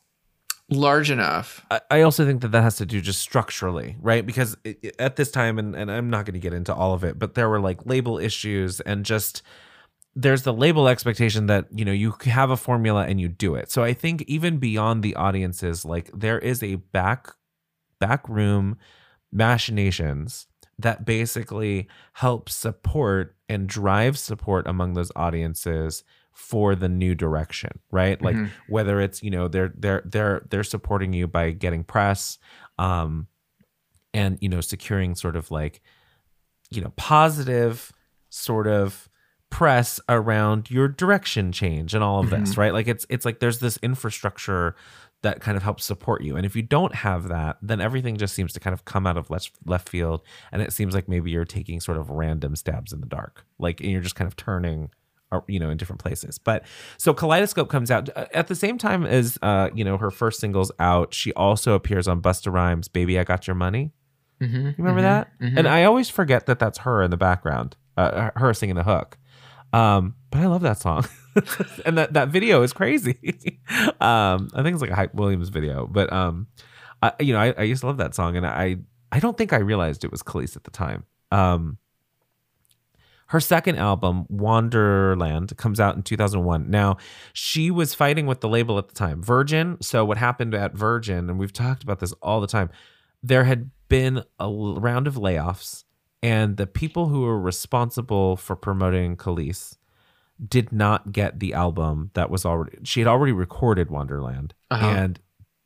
[0.69, 1.65] large enough.
[1.71, 4.25] I- I also think that that has to do just structurally, right?
[4.27, 7.05] Because it- at this time, and, and I'm not going to get into all of
[7.05, 9.43] it, but there were like label issues and just
[10.21, 13.71] there's the label expectation that you know you have a formula and you do it.
[13.71, 17.33] So I think even beyond the audiences, like there is a back
[18.01, 18.77] back room
[19.33, 20.47] machinations
[20.79, 28.23] that basically help support and drive support among those audiences for the new direction right
[28.23, 28.51] like Mhm.
[28.69, 32.39] whether it's you know they're they're they're they're supporting you by getting press
[32.79, 33.27] um
[34.15, 35.83] and you know securing sort of like
[36.71, 37.93] you know positive
[38.31, 39.10] sort of
[39.51, 42.73] press around your direction change and all of this right?
[42.73, 44.75] Like it's it's like there's this infrastructure
[45.23, 46.37] that kind of helps support you.
[46.37, 49.17] And if you don't have that then everything just seems to kind of come out
[49.17, 50.23] of left left field.
[50.53, 53.81] And it seems like maybe you're taking sort of random stabs in the dark like
[53.81, 54.91] and you're just kind of turning
[55.33, 56.39] uh, you know in different places.
[56.39, 56.65] But
[56.97, 60.41] so kaleidoscope comes out uh, at the same time as uh you know her first
[60.41, 63.93] singles out she also appears on busta rhymes baby i got your money.
[64.41, 65.33] Mm-hmm, you remember that?
[65.59, 69.19] And I always forget that that's her in the background, uh, her singing the hook.
[69.73, 71.07] Um, but I love that song,
[71.85, 73.61] and that that video is crazy.
[74.01, 76.49] um, I think it's like a Hype Williams video, but um,
[77.03, 78.77] I, you know, I, I used to love that song, and I
[79.13, 81.05] I don't think I realized it was Kelis at the time.
[81.31, 81.79] Um,
[83.31, 86.69] her second album, Wanderland, comes out in 2001.
[86.69, 86.97] Now,
[87.33, 89.77] she was fighting with the label at the time, Virgin.
[89.81, 92.71] So, what happened at Virgin, and we've talked about this all the time,
[93.23, 95.85] there had been a round of layoffs,
[96.23, 99.77] and the people who were responsible for promoting Kelis
[100.49, 104.87] did not get the album that was already, she had already recorded Wanderland, Uh-huh.
[104.87, 105.21] and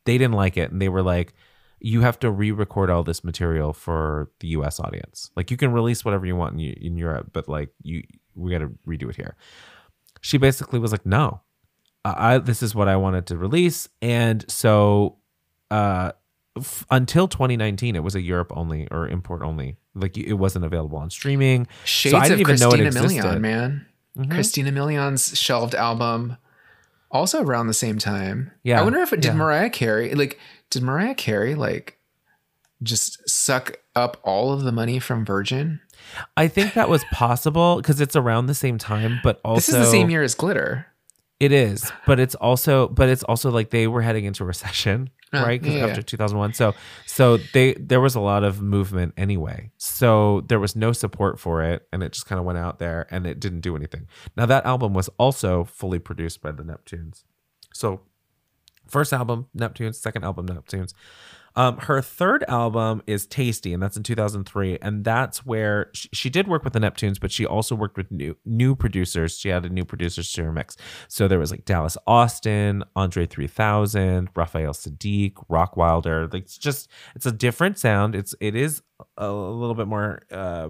[0.05, 0.71] they didn't like it.
[0.71, 1.33] And they were like,
[1.79, 4.79] you have to re-record all this material for the U.S.
[4.79, 5.29] audience.
[5.35, 8.59] Like you can release whatever you want in, in Europe, but like you, we got
[8.59, 9.35] to redo it here.
[10.21, 11.41] She basically was like, "No,
[12.03, 15.17] I this is what I wanted to release," and so
[15.69, 16.13] uh,
[16.57, 19.77] f- until 2019, it was a Europe only or import only.
[19.93, 21.67] Like it wasn't available on streaming.
[21.83, 23.23] Shades I didn't of even know it Christina existed.
[23.23, 23.85] Milian, man.
[24.17, 24.31] Mhm.
[24.31, 26.37] Christina Milian's shelved album,
[27.11, 28.51] also around the same time.
[28.63, 29.33] Yeah, I wonder if it did yeah.
[29.35, 30.39] Mariah Carey like
[30.69, 31.99] did Mariah Carey like
[32.83, 35.79] just suck up all of the money from Virgin?
[36.37, 39.75] I think that was possible because it's around the same time, but also this is
[39.75, 40.87] the same year as Glitter.
[41.39, 45.09] It is, but it's also, but it's also like they were heading into recession,
[45.43, 45.61] right?
[45.61, 46.05] 'Cause yeah, after yeah.
[46.05, 46.73] 2001, so
[47.05, 49.71] so they there was a lot of movement anyway.
[49.77, 53.07] So there was no support for it, and it just kind of went out there,
[53.11, 54.07] and it didn't do anything.
[54.37, 57.23] Now that album was also fully produced by the Neptunes.
[57.73, 58.01] So
[58.87, 60.93] first album Neptunes, second album Neptunes.
[61.55, 64.77] Um, her third album is Tasty, and that's in 2003.
[64.81, 68.11] And that's where she, she did work with the Neptunes, but she also worked with
[68.11, 69.37] new new producers.
[69.37, 70.75] She added new producers to her mix.
[71.07, 76.27] So there was like Dallas Austin, Andre 3000, Raphael Saadiq, Rock Wilder.
[76.27, 78.15] Like it's just it's a different sound.
[78.15, 78.81] It's it is
[79.17, 80.23] a little bit more.
[80.31, 80.69] Uh,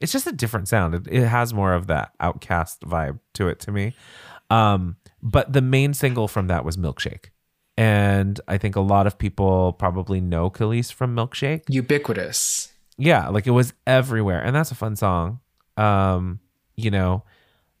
[0.00, 0.94] it's just a different sound.
[0.94, 3.94] It, it has more of that OutKast vibe to it to me.
[4.48, 7.26] Um, but the main single from that was Milkshake.
[7.80, 11.62] And I think a lot of people probably know Kelis from Milkshake.
[11.70, 12.74] Ubiquitous.
[12.98, 14.38] Yeah, like it was everywhere.
[14.42, 15.40] And that's a fun song.
[15.78, 16.40] Um,
[16.76, 17.24] you know,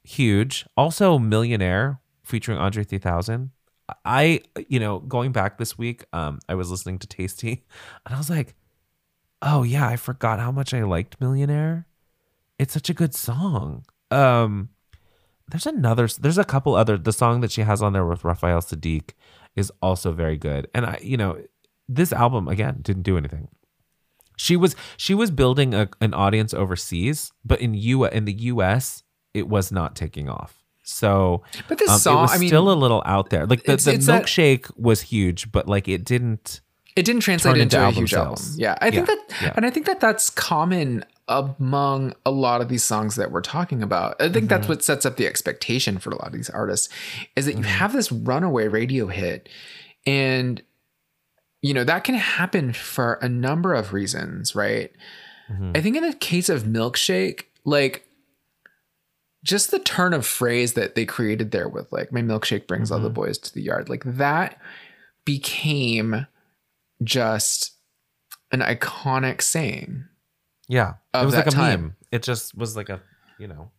[0.02, 0.64] huge.
[0.74, 3.50] Also Millionaire featuring Andre 3000.
[4.06, 7.66] I, you know, going back this week, um, I was listening to Tasty
[8.06, 8.54] and I was like,
[9.42, 11.86] oh yeah, I forgot how much I liked Millionaire.
[12.58, 13.84] It's such a good song.
[14.10, 14.70] Um,
[15.50, 18.62] there's another, there's a couple other, the song that she has on there with Raphael
[18.62, 19.10] Saadiq
[19.56, 20.68] is also very good.
[20.74, 21.42] And I, you know,
[21.88, 23.48] this album again didn't do anything.
[24.36, 29.02] She was she was building a, an audience overseas, but in U in the U.S.
[29.34, 30.56] it was not taking off.
[30.82, 33.46] So But this um, song, I mean, still a little out there.
[33.46, 36.62] Like the, it's- the it's that- milkshake was huge, but like it didn't.
[36.96, 38.36] it didn't translate into, into a album huge album.
[38.36, 38.58] sales.
[38.58, 39.52] Yeah, I think that, yeah.
[39.56, 43.82] and I think that that's common among a lot of these songs that we're talking
[43.82, 44.20] about.
[44.20, 44.72] I think that's Mm-hmm.
[44.72, 46.88] what sets up the expectation for a lot of these artists
[47.36, 47.68] is that you Mm-hmm.
[47.68, 49.48] have this runaway radio hit,
[50.04, 50.60] and
[51.62, 54.90] you know that can happen for a number of reasons, right?
[55.50, 55.76] Mhm.
[55.76, 58.06] I think in the case of Milkshake, like
[59.44, 62.98] just the turn of phrase that they created there with like my milkshake brings all
[63.00, 63.14] the Mhm.
[63.14, 64.60] boys to the yard, like that
[65.24, 66.26] became
[67.02, 67.72] just
[68.52, 70.04] an iconic saying.
[70.70, 71.80] Yeah, Of it was that like a time.
[71.82, 71.96] meme.
[72.12, 73.00] It just was like a
[73.38, 73.70] you know.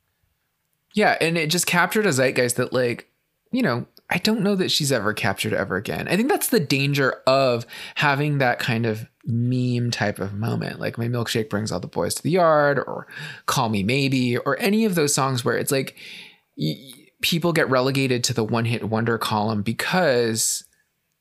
[0.93, 3.07] Yeah, and it just captured a zeitgeist that like
[3.53, 6.07] you know, I don't know that she's ever captured ever again.
[6.07, 7.65] I think that's the danger of
[7.95, 10.79] having that kind of meme type of moment.
[10.79, 13.07] Like my milkshake brings all the boys to the yard or
[13.45, 15.95] call me maybe or any of those songs where it's like
[16.57, 16.75] y-
[17.21, 20.63] people get relegated to the one hit wonder column because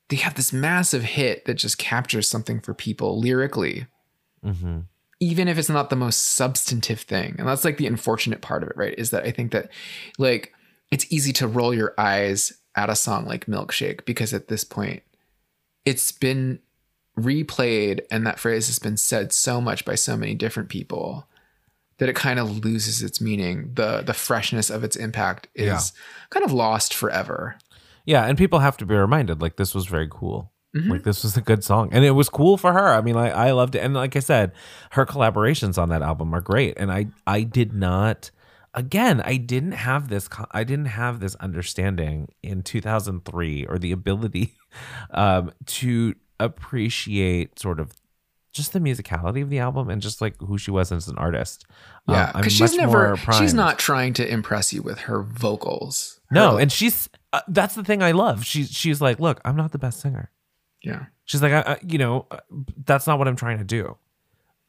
[0.09, 3.87] they have this massive hit that just captures something for people lyrically.
[4.43, 4.79] Mm-hmm.
[5.21, 7.35] Even if it's not the most substantive thing.
[7.39, 8.95] And that's like the unfortunate part of it, right?
[8.97, 9.69] Is that I think that
[10.17, 10.51] like
[10.91, 15.03] it's easy to roll your eyes at a song like Milkshake because at this point
[15.85, 16.59] it's been
[17.19, 21.27] replayed and that phrase has been said so much by so many different people
[21.97, 23.71] that it kind of loses its meaning.
[23.75, 25.79] The the freshness of its impact is Yeah.
[26.31, 27.57] kind of lost forever.
[28.05, 30.50] Yeah, and people have to be reminded like this was very cool.
[30.75, 30.89] Mhm.
[30.89, 32.93] Like this was a good song, and it was cool for her.
[32.93, 34.53] I mean, like I loved it, and like I said,
[34.91, 36.75] her collaborations on that album are great.
[36.77, 38.31] And I I did not,
[38.73, 44.55] again, I didn't have this I didn't have this understanding in 2003 or the ability
[45.11, 47.91] um, to appreciate sort of
[48.53, 51.65] just the musicality of the album and just like who she was as an artist.
[52.07, 56.19] Um, Yeah, because she's never she's not trying to impress you with her vocals.
[56.31, 58.45] No, Her- and she's uh, that's the thing I love.
[58.45, 60.31] She's she's like, look, I'm not the best singer.
[60.83, 62.37] Yeah, She's like, I, I, you know, uh,
[62.85, 63.97] that's not what I'm trying to do.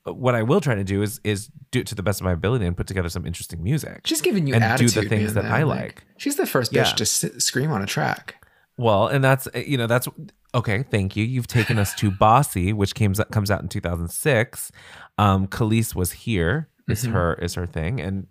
[0.07, 2.25] Uh, What I will try to do is is do it to the best of
[2.25, 4.03] my ability and put together some interesting music.
[4.07, 5.05] she's giving you And do attitude.
[5.05, 5.69] the things man, that I then.
[5.69, 6.05] like.
[6.19, 6.85] She's the first Yeah.
[6.85, 8.45] bitch to scream on a track.
[8.77, 10.09] Well, and that's uh, you know that's
[10.55, 10.83] okay.
[10.91, 11.25] Thank you.
[11.25, 14.73] You've taken us to Bossy, which comes comes out in 2006.
[15.19, 16.69] Um, Kelis was here.
[16.89, 17.13] Is Mhm.
[17.13, 18.27] her is her thing, and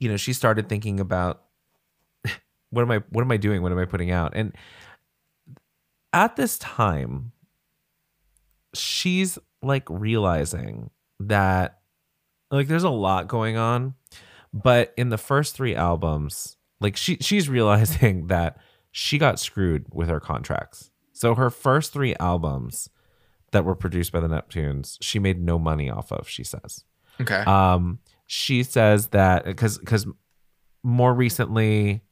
[0.00, 1.42] you know she started thinking about
[2.70, 3.62] what am I what am I doing?
[3.62, 4.32] What am I putting out?
[4.34, 4.52] And
[6.14, 7.32] at this time,
[8.74, 10.90] she's like realizing
[11.20, 11.80] that
[12.50, 13.94] like there's a lot going on,
[14.52, 18.58] but in the first three albums, like she she's realizing that
[18.92, 20.90] she got screwed with her contracts.
[21.12, 22.88] So her first three albums
[23.52, 26.84] that were produced by the Neptunes, she made no money off of, she says.
[27.20, 27.42] Okay.
[27.46, 30.06] Um, she says that because because
[30.84, 32.02] more recently,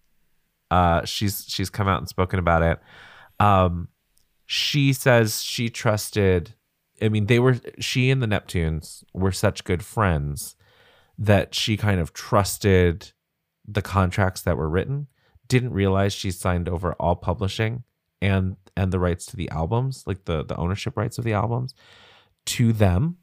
[0.71, 2.81] uh, she's she's come out and spoken about it.
[3.39, 3.89] Um,
[4.53, 6.55] she says she trusted.
[7.01, 10.57] I mean, they were she and the Neptunes were such good friends
[11.17, 13.13] that she kind of trusted
[13.67, 15.07] the contracts that were written.
[15.49, 17.85] Didn't realize she signed over all publishing
[18.21, 21.75] and and the rights to the albums, like the the ownership rights of the albums,
[22.45, 23.17] to them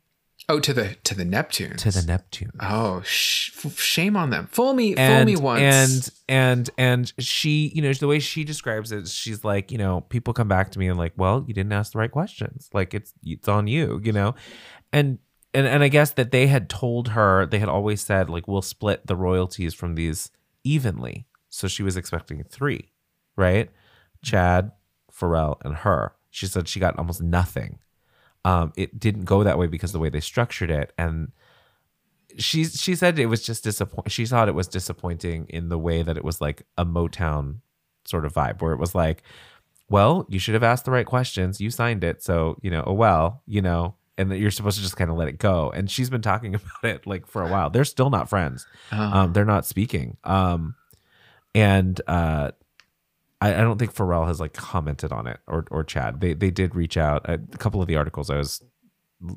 [0.48, 1.78] oh, to the to the Neptunes.
[1.78, 2.56] to the Neptunes.
[2.62, 4.48] Oh, sh- f- shame on them.
[4.52, 5.62] Fool me, fool and me once.
[5.62, 10.02] and and and she you know the way she describes it she's like you know
[10.02, 12.94] people come back to me and like well you didn't ask the right questions like
[12.94, 14.36] it's it's on you you know
[14.94, 15.18] and
[15.54, 18.62] and and i guess that they had told her they had always said like we'll
[18.62, 20.30] split the royalties from these
[20.64, 22.92] evenly so she was expecting three
[23.36, 23.70] right
[24.24, 24.72] chad
[25.12, 27.80] pharrell and her she said she got almost nothing
[28.46, 31.32] um it didn't go that way because of the way they structured it and
[32.38, 34.10] she she said it was just disappointing.
[34.10, 37.58] She thought it was disappointing in the way that it was like a Motown
[38.06, 39.24] sort of vibe, where it was like,
[39.90, 41.60] well, you should have asked the right questions.
[41.60, 42.84] You signed it, so you know.
[42.86, 45.72] Oh well, you know, and that you're supposed to just kind of let it go.
[45.72, 47.70] And she's been talking about it like for a while.
[47.70, 48.66] They're still not friends.
[48.92, 48.98] Oh.
[48.98, 50.18] Um, they're not speaking.
[50.24, 50.76] Um,
[51.56, 52.52] and uh,
[53.42, 56.20] I, I don't think Pharrell has like commented on it or or Chad.
[56.22, 57.22] They they did reach out.
[57.30, 58.62] A couple of the articles I was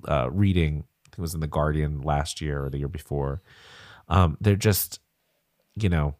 [0.09, 3.42] uh, reading, I think it was in the Guardian last year or the year before.
[4.09, 5.00] Um, they're just,
[5.74, 6.16] you know,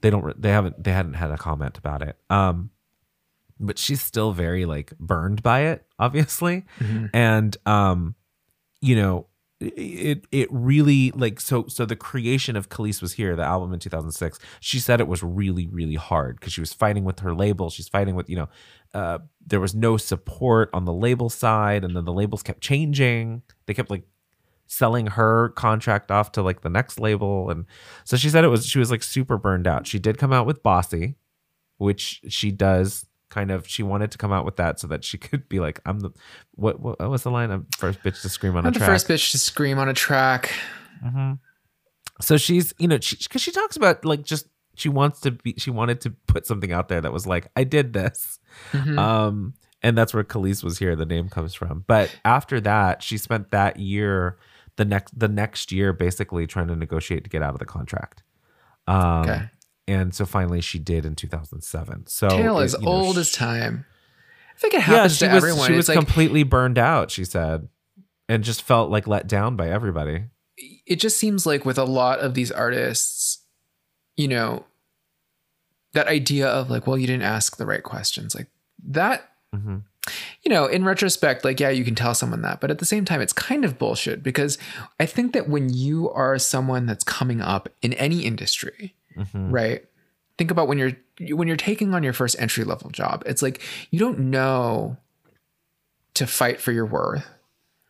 [0.00, 2.16] they don't they haven't they hadn't had a comment about it.
[2.30, 2.70] Um,
[3.58, 7.10] but she's still very like burned by it, obviously Mhm.
[7.12, 8.14] and um
[8.80, 9.26] you know
[9.60, 13.78] it it really like so so the creation of Kelis was here the album in
[13.78, 17.68] 2006 she said it was really really hard because she was fighting with her label.
[17.68, 18.48] She's fighting with you know
[18.94, 23.42] uh there was no support on the label side and then the labels kept changing.
[23.66, 24.04] They kept like
[24.66, 27.66] selling her contract off to like the next label and
[28.04, 29.86] so she said it was she was like super burned out.
[29.86, 31.16] She did come out with bossy
[31.76, 35.16] which she does kind of she wanted to come out with that so that she
[35.26, 36.10] could be like i'm the
[36.56, 38.78] what what, what was the line i'm first bitch to scream on I'm a the
[38.80, 40.52] track first bitch to scream on a track.
[41.04, 41.38] Mhm.
[42.20, 45.70] so she's you know because she, talks about like just she wants to be she
[45.70, 48.38] wanted to put something out there that was like i did this
[48.72, 48.98] Mhm.
[48.98, 53.16] um and that's where Kelis was here the name comes from but after that she
[53.16, 54.36] spent that year
[54.76, 58.22] the next the next year basically trying to negotiate to get out of the contract
[58.86, 59.48] um okay.
[59.88, 63.32] And so finally she did in 2007 so Tale it- you know, old sh- as
[63.32, 63.84] time.
[64.54, 65.66] I think it happens she to was everyone.
[65.68, 67.68] she was it's like completely burned out she said
[68.28, 70.24] and just felt like let down by everybody
[70.86, 73.38] it just seems like with a lot of these artists,
[74.16, 74.66] you know,
[75.94, 78.48] that idea of like, well, you didn't ask the right questions, like
[78.88, 79.30] that.
[79.54, 79.78] hmm
[80.42, 83.06] You know, in retrospect, like, yeah, you can tell someone that, but at the same
[83.06, 84.58] time, it's kind of bullshit because
[84.98, 88.94] I think that when you are someone that's coming up in any industry,
[89.24, 89.84] hmm right?
[90.38, 90.92] Think about when you're
[91.34, 93.22] when you're taking on your first entry level job.
[93.26, 93.60] It's like
[93.90, 94.96] you don't know
[96.14, 97.26] to fight for your worth.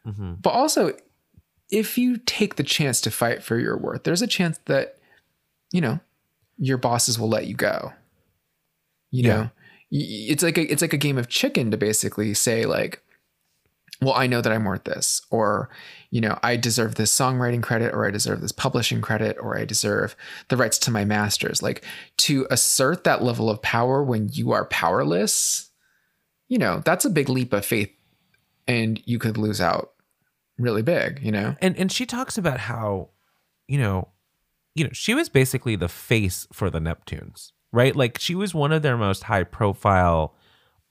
[0.04, 0.94] hmm But also
[1.70, 4.96] if you take the chance to fight for your worth, there's a chance that
[5.72, 6.00] you know,
[6.58, 7.92] your bosses will let you go.
[9.12, 9.28] You Yeah.
[9.36, 9.50] know,
[9.92, 13.02] it's like a it's like a game of chicken to basically say like
[14.00, 15.68] well, I know that I'm worth this, or,
[16.10, 19.64] you know, I deserve this songwriting credit, or I deserve this publishing credit, or I
[19.64, 20.16] deserve
[20.48, 21.62] the rights to my masters.
[21.62, 21.84] Like
[22.18, 25.70] to assert that level of power when you are powerless,
[26.48, 27.90] you know, that's a big leap of faith
[28.66, 29.92] and you could lose out
[30.58, 31.56] really big, you know?
[31.60, 33.10] and and she talks about how
[33.66, 34.08] you know
[34.74, 38.72] you know she was basically the face for the neptunes right like she was one
[38.72, 40.34] of their most high profile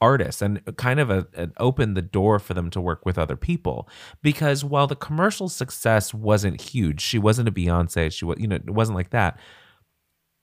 [0.01, 3.35] artists and kind of a, an opened the door for them to work with other
[3.35, 3.87] people
[4.21, 8.55] because while the commercial success wasn't huge she wasn't a beyonce she was you know
[8.55, 9.37] it wasn't like that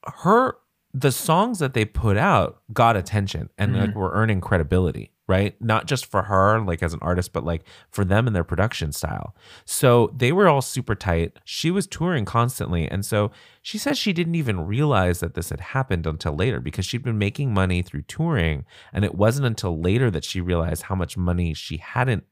[0.04, 0.56] her
[0.92, 3.98] the songs that they put out got attention and like mm-hmm.
[3.98, 5.60] were earning credibility right?
[5.60, 8.92] Not just for her like as an artist but like for them and their production
[8.92, 9.34] style.
[9.64, 11.38] So they were all super tight.
[11.44, 13.30] She was touring constantly and so
[13.62, 17.18] she says she didn't even realize that this had happened until later because she'd been
[17.18, 21.52] making money through touring and it wasn't until later that she realized how much money
[21.54, 22.24] she hadn't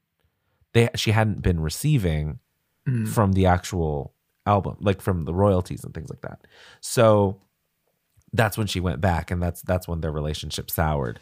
[0.73, 2.39] they she hadn't been receiving
[2.87, 3.07] Mm.
[3.07, 4.13] from the actual
[4.45, 6.45] album like from the royalties and things like that.
[6.81, 7.41] So
[8.31, 11.19] that's when she went back and that's that's when their relationship soured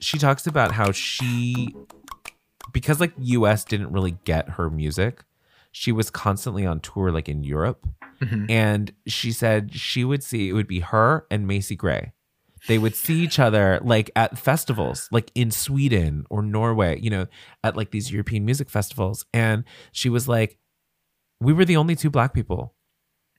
[0.00, 1.74] she talks about how she
[2.72, 5.24] because like US didn't really get her music
[5.70, 7.86] she was constantly on tour like in Europe.
[8.20, 8.50] Mhm.
[8.50, 12.12] and she said she would see it would be her and Macy Gray.
[12.68, 17.26] They would see each other like at festivals like in Sweden or Norway you know
[17.64, 19.24] at like these European music festivals.
[19.32, 20.58] And she was like
[21.40, 22.74] we were the only two black people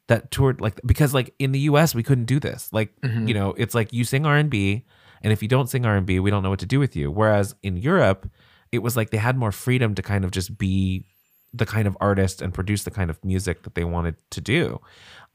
[0.07, 3.27] that toured like because like in the US we couldn't do this like Mhm.
[3.27, 4.85] you know it's like you sing R&B
[5.21, 7.55] and if you don't sing R&B we don't know what to do with you whereas
[7.63, 8.29] in Europe
[8.71, 11.05] it was like they had more freedom to kind of just be
[11.55, 14.81] the kind of artist and produce the kind of music that they wanted to do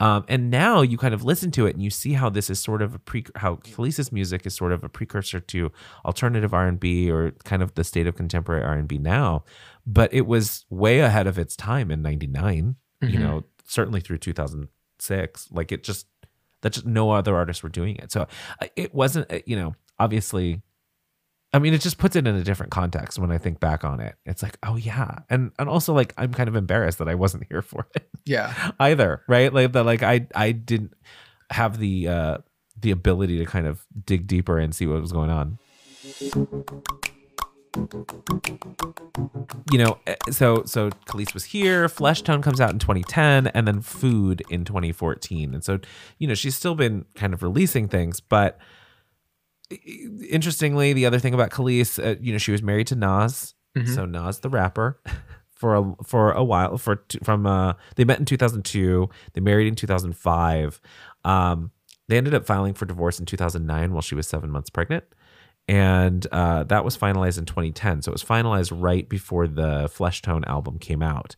[0.00, 2.60] um, and now you kind of listen to it and you see how this is
[2.60, 5.72] sort of a pre how Kelis's music is sort of a precursor to
[6.04, 9.44] alternative R&B or kind of the state of contemporary R&B now
[9.86, 13.20] but it was way ahead of its time in 99 you Mhm.
[13.20, 16.06] know certainly through 2006 like it just
[16.62, 18.10] that just no other artists were doing it.
[18.10, 18.26] So
[18.60, 20.60] uh, it wasn't uh, you know obviously
[21.52, 24.00] i mean it just puts it in a different context when i think back on
[24.00, 24.16] it.
[24.26, 25.20] It's like oh yeah.
[25.30, 28.72] And and also like i'm kind of embarrassed that i wasn't here for it Yeah.
[28.80, 29.52] either right?
[29.52, 30.94] Like that like i i didn't
[31.50, 32.38] have the uh
[32.80, 35.58] the ability to kind of dig deeper and see what was going on
[39.70, 43.66] you know eh, so so Kelis was here Flesh Tone comes out in 2010 and
[43.66, 45.78] then Food in 2014 and so
[46.18, 48.58] you know she's still been kind of releasing things but
[50.30, 53.54] interestingly the other thing about Kelis uh, you know she was married to Nas.
[53.76, 53.94] Mhm.
[53.94, 55.00] so Nas the rapper
[55.50, 59.74] for a for a while for from uh they met in 2002 they married in
[59.74, 60.80] 2005
[61.24, 61.70] um
[62.08, 65.04] they ended up filing for divorce in 2009 while she was 7 months pregnant
[65.68, 70.22] and uh, that was finalized in 2010 so it was finalized right before the flesh
[70.22, 71.36] tone album came out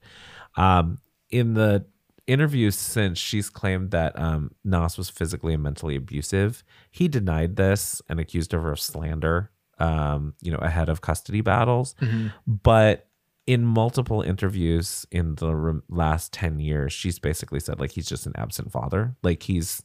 [0.56, 0.98] um
[1.30, 1.84] in the
[2.26, 6.62] interviews since she's claimed that um, Nas was physically and mentally abusive.
[6.90, 11.94] He denied this and accused her of slander, um, you know, ahead of custody battles.
[12.00, 12.32] Mhm.
[12.46, 13.08] But
[13.46, 18.32] in multiple interviews in the last 10 years, she's basically said like he's just an
[18.36, 19.16] absent father.
[19.24, 19.82] Like he's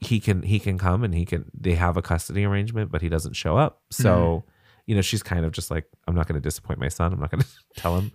[0.00, 3.08] he can he can come and he can they have a custody arrangement, but he
[3.08, 3.82] doesn't show up.
[3.90, 4.44] So,
[4.86, 7.12] you know, she's kind of just like, I'm not going to disappoint my son.
[7.12, 8.12] I'm not going to tell him,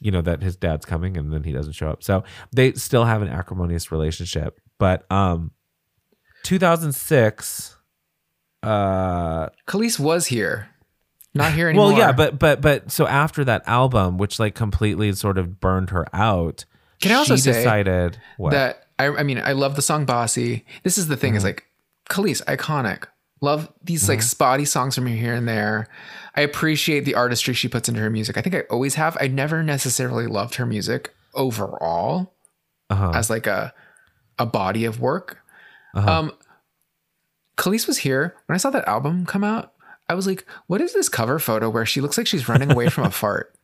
[0.00, 2.02] you know, that his dad's coming and then he doesn't show up.
[2.02, 4.60] So they still have an acrimonious relationship.
[4.78, 5.52] But um
[6.44, 7.76] 2006
[8.62, 10.68] uh Kelis was here.
[11.34, 11.86] Not here anymore.
[11.88, 15.90] well yeah but but but so after that album which like completely sort of burned
[15.90, 16.64] her out
[17.00, 20.04] Can I also she say decided what that I, I mean, I love the song
[20.06, 20.64] Bossy.
[20.82, 21.48] This is the thing is Mm-hmm.
[21.48, 21.66] like
[22.08, 23.04] Kelis, iconic.
[23.42, 25.88] Love these like spotty songs from her here and there.
[26.34, 28.38] I appreciate the artistry she puts into her music.
[28.38, 29.16] I think I always have.
[29.20, 32.34] I never necessarily loved her music overall
[32.88, 33.74] uh-huh, as like a
[34.38, 35.38] a body of work.
[35.94, 36.10] uh-huh.
[36.10, 36.32] Um
[37.58, 39.72] Kelis was here when I saw that album come out.
[40.08, 42.88] I was like, what is this cover photo where she looks like she's running away
[42.88, 43.54] from a fart?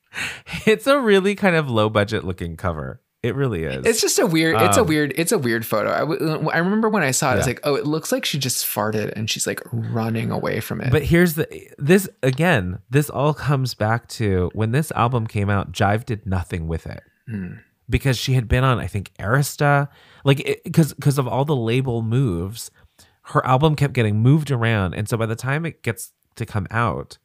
[0.66, 3.84] it's a really kind of low budget looking cover It really is.
[3.84, 4.60] It's just a weird.
[4.60, 5.12] It's a Um, weird.
[5.16, 5.90] It's a weird photo.
[5.92, 8.24] I, w- I remember when I saw it, I was like, oh, it looks like
[8.24, 10.92] she just farted and she's like running away from it.
[10.92, 11.48] But here's the
[11.78, 12.78] this again.
[12.90, 15.72] This all comes back to when this album came out.
[15.72, 17.54] Jive did nothing with it Hmm.
[17.90, 19.88] because she had been on, I think, Arista,
[20.24, 22.70] like because because of all the label moves,
[23.22, 26.68] her album kept getting moved around, and so by the time it gets to come
[26.70, 27.18] out,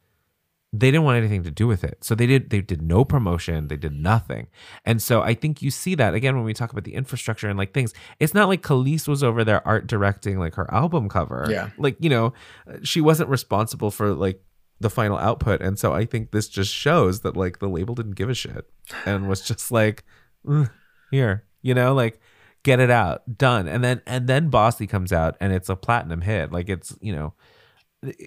[0.72, 1.98] they didn't want anything to do with it.
[2.02, 4.48] So they did they did no promotion, they did nothing.
[4.84, 7.58] And so I think you see that again when we talk about the infrastructure and
[7.58, 7.92] like things.
[8.18, 11.46] It's not like Kelis was over there art directing like her album cover.
[11.50, 11.70] Yeah.
[11.76, 12.32] Like, you know,
[12.82, 14.42] she wasn't responsible for like
[14.80, 15.60] the final output.
[15.60, 18.68] And so I think this just shows that like the label didn't give a shit
[19.04, 20.04] and was just like,
[20.46, 20.70] "Mm,
[21.10, 22.18] here, you know, like
[22.62, 23.68] get it out, done.
[23.68, 26.50] And then and then Bossy comes out and it's a platinum hit.
[26.50, 27.34] Like it's, you know,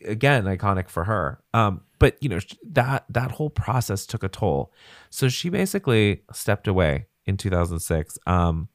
[0.05, 4.71] again iconic for her um but you know that that whole process took a toll.
[5.09, 8.69] So she basically stepped away in 2006 um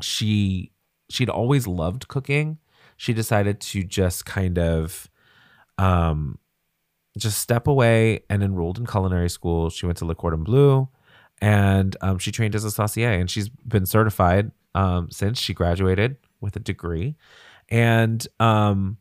[0.00, 0.72] she
[1.08, 2.58] she'd always loved cooking.
[2.96, 5.08] She decided to just kind of
[5.78, 6.40] um
[7.16, 9.70] just step away and enrolled in culinary school.
[9.70, 10.88] She went to le cordon bleu
[11.40, 16.16] and um, she trained as a saucier and she's been certified um, since she graduated
[16.40, 17.14] with a degree.
[17.68, 18.98] And um,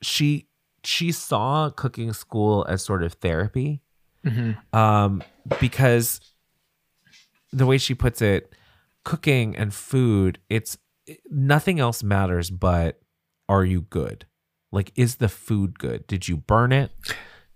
[0.00, 0.47] she
[0.84, 3.82] she saw cooking school as sort of therapy
[4.24, 4.56] Mhm.
[4.74, 5.22] um,
[5.60, 6.20] because
[7.52, 8.52] the way she puts it,
[9.04, 10.76] cooking and food, it's
[11.30, 13.00] nothing else matters but
[13.48, 14.26] are you good?
[14.70, 16.06] Like, is the food good?
[16.06, 16.90] Did you burn it?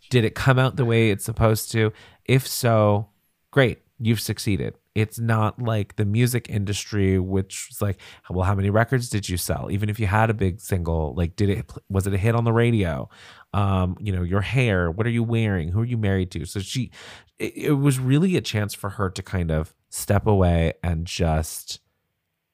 [0.08, 1.92] Did it come out the way it's supposed to?
[2.24, 3.10] If so,
[3.50, 4.74] great, you've succeeded.
[4.94, 9.38] It's not like the music industry, which was like, well, how many records did you
[9.38, 9.70] sell?
[9.70, 12.44] Even if you had a big single, like, did it was it a hit on
[12.44, 13.08] the radio?
[13.54, 15.68] Um, you know, your hair, what are you wearing?
[15.70, 16.44] Who are you married to?
[16.44, 16.90] So she,
[17.38, 21.80] it, it was really a chance for her to kind of step away and just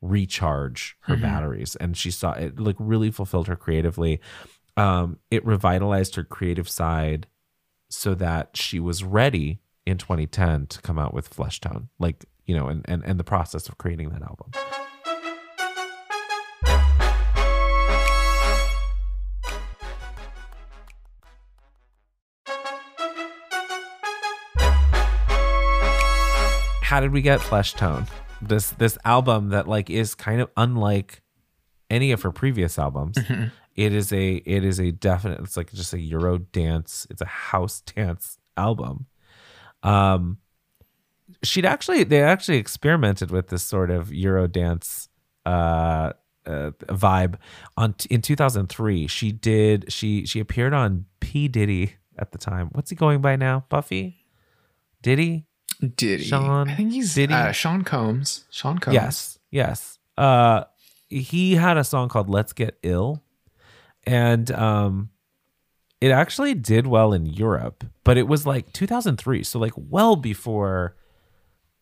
[0.00, 1.22] recharge her Mhm.
[1.22, 4.20] batteries and she saw it like really fulfilled her creatively
[4.76, 7.26] um it revitalized her creative side
[7.90, 9.58] so that she was ready
[9.88, 13.24] in 2010 to come out with flesh tone like you know and and, and the
[13.24, 14.50] process of creating that album.
[26.82, 28.06] How did we get flesh tone
[28.40, 31.22] this this album that like is kind of unlike
[31.90, 33.16] any of her previous albums.
[33.16, 33.50] Mhm.
[33.76, 37.26] it is a it is a definite it's like just a euro dance it's a
[37.26, 39.06] house dance album
[39.82, 40.38] um
[41.42, 45.08] she'd actually they actually experimented with this sort of euro dance
[45.46, 46.12] uh,
[46.46, 47.36] uh vibe
[47.76, 52.90] on in 2003 she did she she appeared on p diddy at the time what's
[52.90, 54.24] he going by now buffy
[55.02, 55.48] diddy
[55.80, 56.24] Diddy.
[56.24, 57.32] Sean I think he's Diddy?
[57.32, 58.44] Uh, Sean Combs.
[58.50, 58.94] Sean Combs.
[58.94, 59.98] Yes, yes.
[60.16, 60.64] Uh,
[61.08, 63.22] he had a song called "Let's Get Ill,"
[64.04, 65.10] and um,
[66.00, 70.96] it actually did well in Europe, but it was like 2003, so like well before,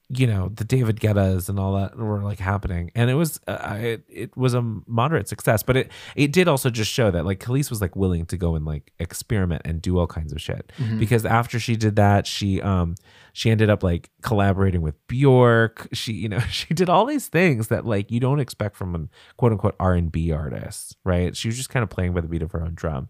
[0.08, 3.76] you know, the David Guettas and all that were like happening, and it was uh,
[3.80, 7.40] it it was a moderate success, but it it did also just show that like
[7.40, 10.70] Kelis was like willing to go and like experiment and do all kinds of shit.
[10.78, 11.00] Mhm.
[11.00, 12.94] because after she did that she um
[13.32, 15.88] she ended up like collaborating with Bjork.
[15.92, 19.08] She you know she did all these things that like you don't expect from a
[19.36, 21.36] quote unquote R&B artist right?
[21.36, 23.08] She was just kind of playing by the beat of her own drum.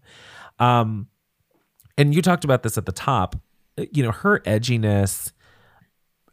[0.57, 1.07] Um
[1.95, 3.35] and you talked about this at the top.
[3.91, 5.31] You know her edginess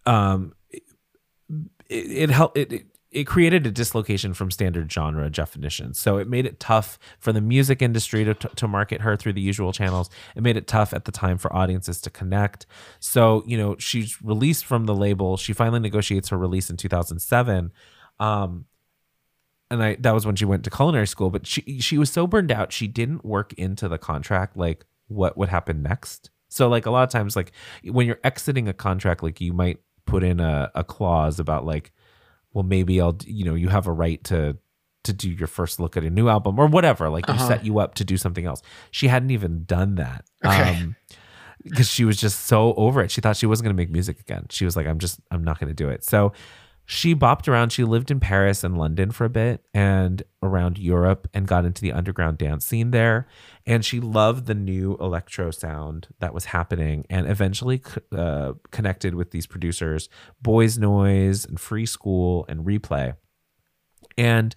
[0.06, 0.82] um it,
[1.88, 5.98] it helped it, it it created a dislocation from standard genre definitions.
[6.00, 9.40] So it made it tough for the music industry to, to market her through the
[9.40, 10.10] usual channels.
[10.34, 12.66] It made it tough at the time for audiences to connect.
[12.98, 15.36] So, you know, she's released from the label.
[15.36, 17.72] She finally negotiates her release in 2007.
[18.18, 18.64] Um,
[19.70, 22.26] and I that was when she went to culinary school, but she she was so
[22.26, 26.30] burned out she didn't work into the contract like what would happen next.
[26.48, 27.52] So like a lot of times like
[27.84, 31.92] when you're exiting a contract like you might put in a, a clause about like
[32.52, 34.56] well maybe I'll you know you have a right to
[35.04, 37.48] to do your first look at a new album or whatever like you Uh-huh.
[37.48, 38.62] set you up to do something else.
[38.90, 40.24] She hadn't even done that.
[40.44, 40.76] Okay.
[40.76, 40.96] Um
[41.62, 43.10] because she was just so over it.
[43.10, 44.44] She thought she wasn't going to make music again.
[44.50, 46.04] She was like I'm just I'm not going to do it.
[46.04, 46.32] So
[46.86, 47.70] she bopped around.
[47.70, 51.80] She lived in Paris and London for a bit and around Europe and got into
[51.80, 53.26] the underground dance scene there.
[53.66, 57.82] And she loved the new electro sound that was happening and eventually
[58.12, 60.10] uh, connected with these producers,
[60.42, 63.16] Boys Noize and Free School and Replay.
[64.18, 64.54] And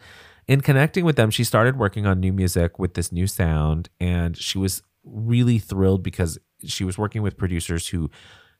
[0.47, 3.89] in connecting with them, she started working on new music with this new sound.
[4.01, 8.09] And she was really thrilled because she was working with producers who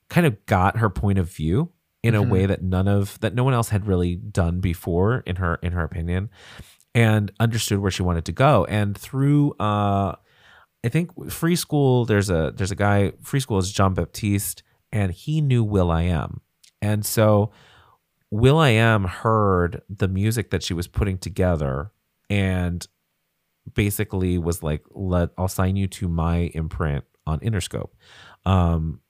[0.09, 1.73] kind of got her point of view
[2.07, 5.37] in a way that none of that no one else had really done before in
[5.37, 6.29] her in her opinion
[6.95, 10.15] and understood where she wanted to go and through uh
[10.83, 15.11] I think Free School there's a there's a guy Free School is John Baptiste and
[15.11, 16.41] he knew will.i.am.
[16.81, 17.51] And so
[18.31, 21.91] will.i.am heard the music that she was putting together
[22.29, 22.87] and
[23.73, 27.89] basically was like, "Let I'll sign you to my imprint on Interscope."
[28.45, 29.01] Um,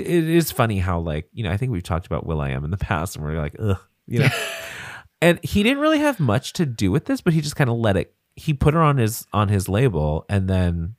[0.00, 2.70] it, it is funny how like you know I think we've talked about will.i.am in
[2.70, 4.28] the past, and we're like, ugh, you know.
[5.22, 7.76] and he didn't really have much to do with this, but he just kind of
[7.76, 8.14] let it.
[8.36, 10.94] He put her on his on his label, and then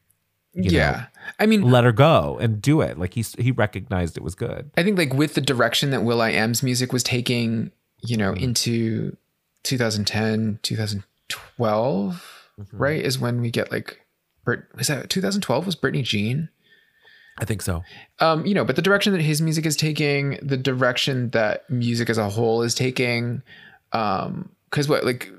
[0.54, 1.06] you know, yeah.
[1.40, 2.98] I mean, let her go and do it.
[2.98, 4.72] Like he he recognized it was good.
[4.78, 7.72] I think like with the direction that will.i.am's music was taking,
[8.02, 8.42] you know, Mhm.
[8.42, 9.18] into
[9.64, 12.78] 2010, 2012, Mm-hmm.
[12.78, 14.00] right, is when we get like,
[14.78, 15.66] was that 2012?
[15.66, 16.48] Was Britney Jean?
[17.38, 17.84] I think so.
[18.20, 22.10] Um, you know, but the direction that his music is taking, the direction that music
[22.10, 23.42] as a whole is taking,
[23.92, 25.32] um, because what like,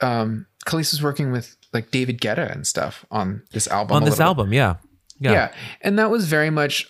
[0.00, 3.96] um, Kelis was working with like David Guetta and stuff on this album.
[3.96, 4.76] on this album, yeah.
[5.20, 5.32] Yeah.
[5.32, 6.86] yeah, And that was very much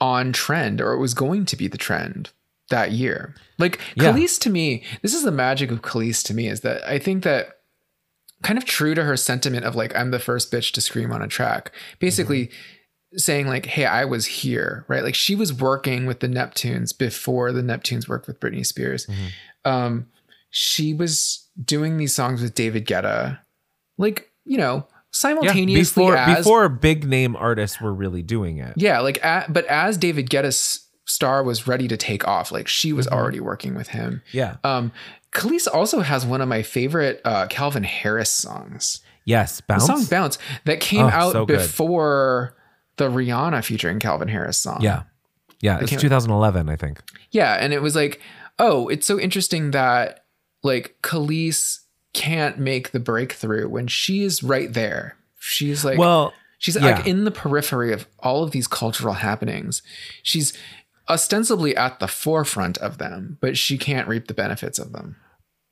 [0.00, 2.30] on trend, or it was going to be the trend
[2.70, 3.34] that year.
[3.58, 4.12] Like Yeah.
[4.12, 7.24] Kelis to me, this is the magic of Kelis to me, is that I think
[7.24, 7.58] that
[8.42, 11.22] kind of true to her sentiment of like, I'm the first bitch to scream on
[11.22, 11.72] a track.
[11.98, 12.50] Basically
[13.16, 15.02] saying like, hey, I was here, right?
[15.02, 19.06] Like she was working with the Neptunes before the Neptunes worked with Britney Spears.
[19.06, 19.70] Mhm.
[19.70, 20.06] Um,
[20.50, 23.38] she was doing these songs with David Guetta,
[23.98, 24.96] like, you know, yeah.
[25.10, 28.74] simultaneously Before as before big name artists were really doing it.
[28.76, 32.92] yeah, like at, but as David Guetta's star was ready to take off, like she
[32.92, 33.12] was Mhm.
[33.12, 34.22] already working with him.
[34.32, 34.56] Yeah.
[34.64, 34.92] Um
[35.32, 39.00] Kelis also has one of my favorite uh Calvin Harris songs.
[39.24, 39.56] Yes.
[39.58, 39.86] The Bounce.
[39.86, 42.54] song Bounce that came Oh, out so before
[42.96, 44.80] the Rihanna featuring Calvin Harris song.
[44.80, 45.02] Yeah.
[45.60, 45.76] Yeah.
[45.78, 47.00] It It's came- 2011, I think.
[47.30, 48.20] Yeah, and it was like,
[48.58, 50.24] oh, it's so interesting that
[50.62, 51.80] like Kelis
[52.14, 55.16] can't make the breakthrough when she is right there.
[55.38, 56.96] She's like well, She's Yeah.
[56.96, 59.82] like in the periphery of all of these cultural happenings.
[60.22, 60.54] She's
[61.08, 65.16] ostensibly at the forefront of them, but she can't reap the benefits of them.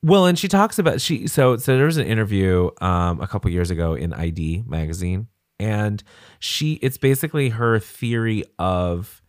[0.03, 1.25] well, and she talks about she.
[1.27, 5.27] So, so there was an interview um, a couple years ago in ID magazine,
[5.59, 6.03] and
[6.39, 6.73] she.
[6.81, 9.21] It's basically her theory of.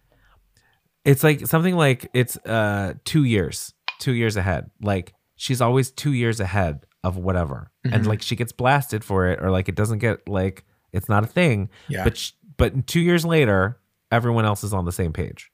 [1.04, 4.70] It's like something like it's uh two years, two years ahead.
[4.82, 8.06] Like she's always two years ahead of whatever, and Mhm.
[8.06, 11.26] like she gets blasted for it, or like it doesn't get like it's not a
[11.28, 11.68] thing.
[11.88, 12.02] Yeah.
[12.04, 13.78] but sh- but two years later
[14.10, 15.50] everyone else is on the same page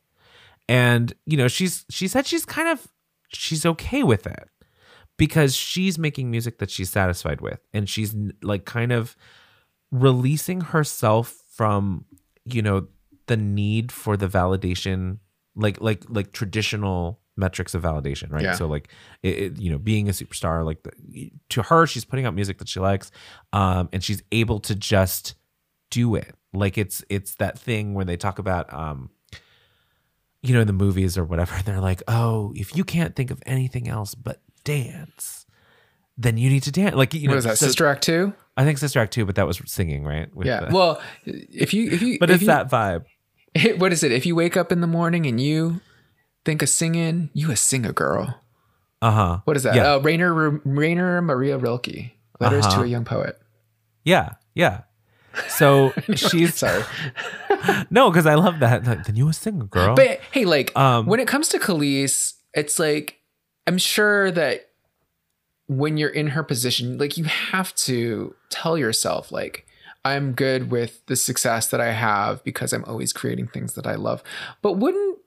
[0.68, 2.86] and you know she's she said she's kind of
[3.28, 4.48] she's okay with it
[5.16, 9.16] because she's making music that she's satisfied with and she's like kind of
[9.92, 12.04] releasing herself from
[12.44, 12.88] you know
[13.26, 15.18] the need for the validation
[15.54, 18.54] like like like traditional metrics of validation right Yeah.
[18.54, 18.88] so like
[19.22, 22.58] it, it- you know being a superstar like the, to her she's putting out music
[22.58, 23.10] that she likes
[23.52, 25.34] um and she's able to just
[25.90, 29.10] do it like it's it's that thing where they talk about um
[30.42, 33.42] you know in the movies or whatever they're like oh if you can't think of
[33.46, 35.44] anything else but dance
[36.18, 37.58] then you need to dance like you know what is that?
[37.58, 38.32] so- Sister Act two?
[38.56, 40.66] I think sister act 2 but that was singing right With Yeah.
[40.66, 43.04] the- Well, if you if you but if it's you, that vibe
[43.78, 44.12] what is it?
[44.12, 45.80] If you wake up in the morning and you
[46.44, 48.40] think of singing, you a singer girl.
[49.02, 49.74] uh-huh What is that?
[49.74, 49.94] Yeah.
[49.94, 52.12] Uh, Rainer Rainer Maria Rilke.
[52.40, 52.78] Letters Uh-huh.
[52.78, 53.38] to a Young Poet.
[54.04, 54.82] yeah yeah
[55.48, 56.82] so she's Sorry.
[57.90, 61.06] no because i love that Like, then you a singer girl But hey, like um
[61.06, 63.18] when it comes to Kelis, it's like
[63.66, 64.66] I'm sure that
[65.78, 69.66] when you're in her position, like you have to tell yourself, like,
[70.04, 73.94] I'm good with the success that I have because I'm always creating things that I
[73.94, 74.22] love.
[74.62, 75.18] But wouldn't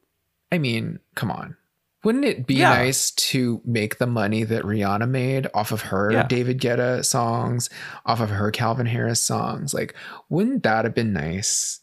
[0.52, 1.58] I mean, come on.
[2.04, 2.70] Wouldn't it be Yeah.
[2.70, 6.28] nice to make the money that Rihanna made off of her Yeah.
[6.28, 7.68] David Guetta songs,
[8.06, 9.74] off of her Calvin Harris songs?
[9.74, 9.96] Like,
[10.30, 11.82] wouldn't that have been nice?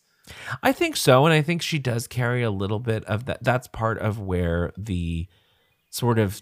[0.62, 3.42] I think so, and I think she does carry a little bit of that.
[3.42, 5.26] That's part of where the
[5.90, 6.40] sort of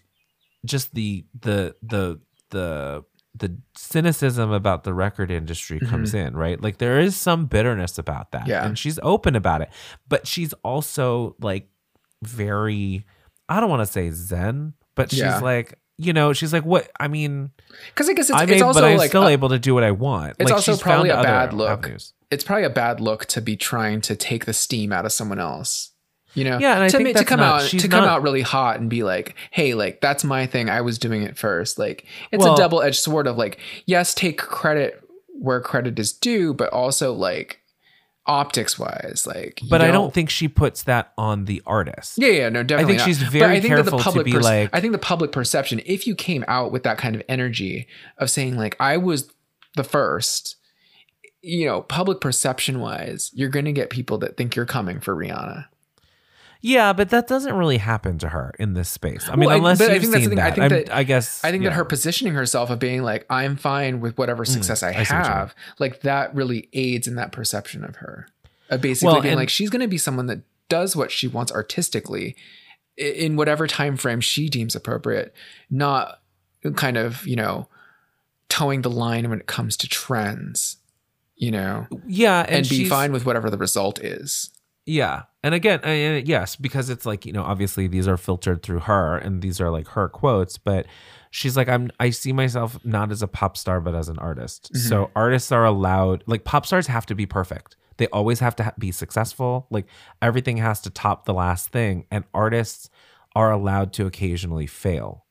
[0.64, 3.04] just the the the the
[3.34, 5.88] the cynicism about the record industry mm-hmm.
[5.90, 6.60] comes in, right?
[6.60, 8.66] Like there is some bitterness about that, Yeah.
[8.66, 9.70] and she's open about it,
[10.08, 11.68] but she's also like
[12.22, 13.04] very.
[13.48, 15.40] I don't want to say zen, but she's Yeah.
[15.40, 16.88] like, you know, she's like, what?
[17.00, 17.50] I mean,
[17.88, 19.58] Because I guess it's, I it's mean, also but I'm like still a- able to
[19.58, 20.36] do what I want.
[20.38, 21.68] it's Like, also probably a bad look.
[21.68, 22.12] avenues.
[22.30, 25.38] it's probably a bad look to be trying to take the steam out of someone
[25.40, 25.92] else.
[26.34, 28.08] You know, Yeah, and I to, think ma- to come not- out to come not-
[28.08, 30.70] out really hot and be like, "Hey, like that's my thing.
[30.70, 31.78] I was doing it first.
[31.78, 36.12] Like it's Well- a double edged sword of like, yes, take credit where credit is
[36.12, 37.60] due, but also like,
[38.26, 39.60] optics wise, like.
[39.62, 42.14] you But I don't think she puts that on the artist.
[42.16, 42.94] Yeah, yeah, no, definitely.
[42.94, 43.04] I not.
[43.06, 45.32] she's But very I think careful to public be perce- like- I think the public
[45.32, 49.30] perception, if you came out with that kind of energy of saying like I was
[49.76, 50.56] the first,
[51.42, 55.16] you know, public perception wise, you're going to get people that think you're coming for
[55.16, 55.64] Rihanna.
[56.62, 59.28] Yeah, but that doesn't really happen to her in this space.
[59.28, 60.38] I mean, Well, unless I you've think that's the seen thing.
[60.38, 60.54] I that.
[60.54, 61.42] think I'm- that- I guess.
[61.44, 61.70] I think yeah.
[61.70, 65.04] that her positioning herself of being like I'm fine with whatever success I Mm, I
[65.04, 68.28] have, like that really aids in that perception of her.
[68.68, 71.26] Of basically Well, being and- like she's going to be someone that does what she
[71.26, 72.36] wants artistically
[72.96, 75.34] in whatever time frame she deems appropriate,
[75.70, 76.20] not
[76.76, 77.66] kind of, you know,
[78.50, 80.76] towing the line when it comes to trends,
[81.36, 84.50] you know, Yeah, and, and, be fine with whatever the result is.
[84.86, 85.22] Yeah.
[85.42, 89.16] And again, I, yes, because it's like, you know, obviously these are filtered through her
[89.16, 90.86] and these are like her quotes, but
[91.30, 94.70] she's like, I'm, I see myself not as a pop star, but as an artist.
[94.72, 94.88] Mm-hmm.
[94.88, 97.76] So artists are allowed, like, pop stars have to be perfect.
[97.96, 99.66] They always have to ha- be successful.
[99.70, 99.86] Like,
[100.20, 102.06] everything has to top the last thing.
[102.10, 102.90] And artists
[103.36, 105.24] are allowed to occasionally fail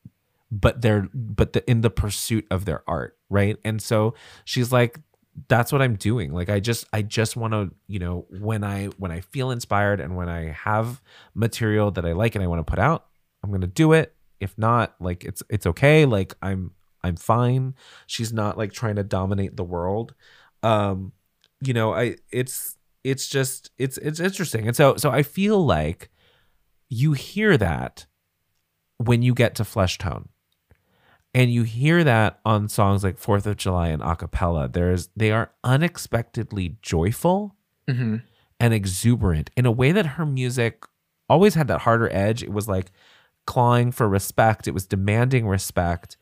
[0.51, 4.13] but they're but the, in the pursuit of their art right and so
[4.45, 4.99] she's like
[5.47, 6.31] that's what i'm doing.
[6.31, 9.99] Like i just i just want to you know when i when i feel inspired
[9.99, 11.01] and when i have
[11.33, 13.05] material that i like and i want to put out
[13.43, 14.15] i'm gonna do it.
[14.39, 16.05] If not like it's it's okay.
[16.05, 16.71] Like i'm
[17.03, 17.75] i'm fine.
[18.07, 20.13] She's not like trying to dominate the world.
[20.63, 21.13] Um
[21.61, 24.67] you know i it's it's just it's it's interesting.
[24.67, 26.09] And so so i feel like
[26.89, 28.07] you hear that
[28.97, 30.29] when you get to flesh tone
[31.33, 34.71] and you hear that on songs like Fourth of July and acapella.
[34.71, 37.55] There's they are unexpectedly joyful
[37.87, 38.17] hmm
[38.61, 40.83] and exuberant in a way that her music
[41.29, 42.43] always had that harder edge.
[42.43, 42.91] It was like
[43.47, 44.67] clawing for respect.
[44.67, 46.17] It was demanding respect.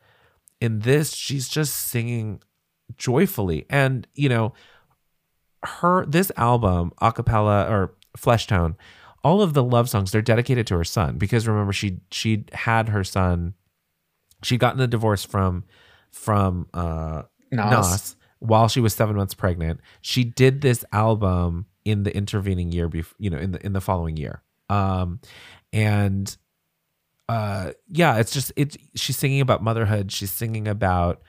[0.60, 2.40] In this, she's just singing
[2.96, 4.52] joyfully, and you know,
[5.62, 8.76] her this album acapella or flesh tone.
[9.24, 12.88] All of the love songs they're dedicated to her son because remember she she had
[12.90, 13.54] her son
[14.42, 15.64] she'd gotten a divorce from
[16.10, 17.90] from uh Nas.
[17.90, 18.16] Nas.
[18.40, 19.80] while she was seven months pregnant.
[20.00, 23.80] She did this album in the intervening year, before you know, in the in the
[23.80, 24.42] following year.
[24.68, 25.20] Um,
[25.72, 26.36] and
[27.28, 30.12] uh, yeah, it's just it's she's singing about motherhood.
[30.12, 31.22] She's singing about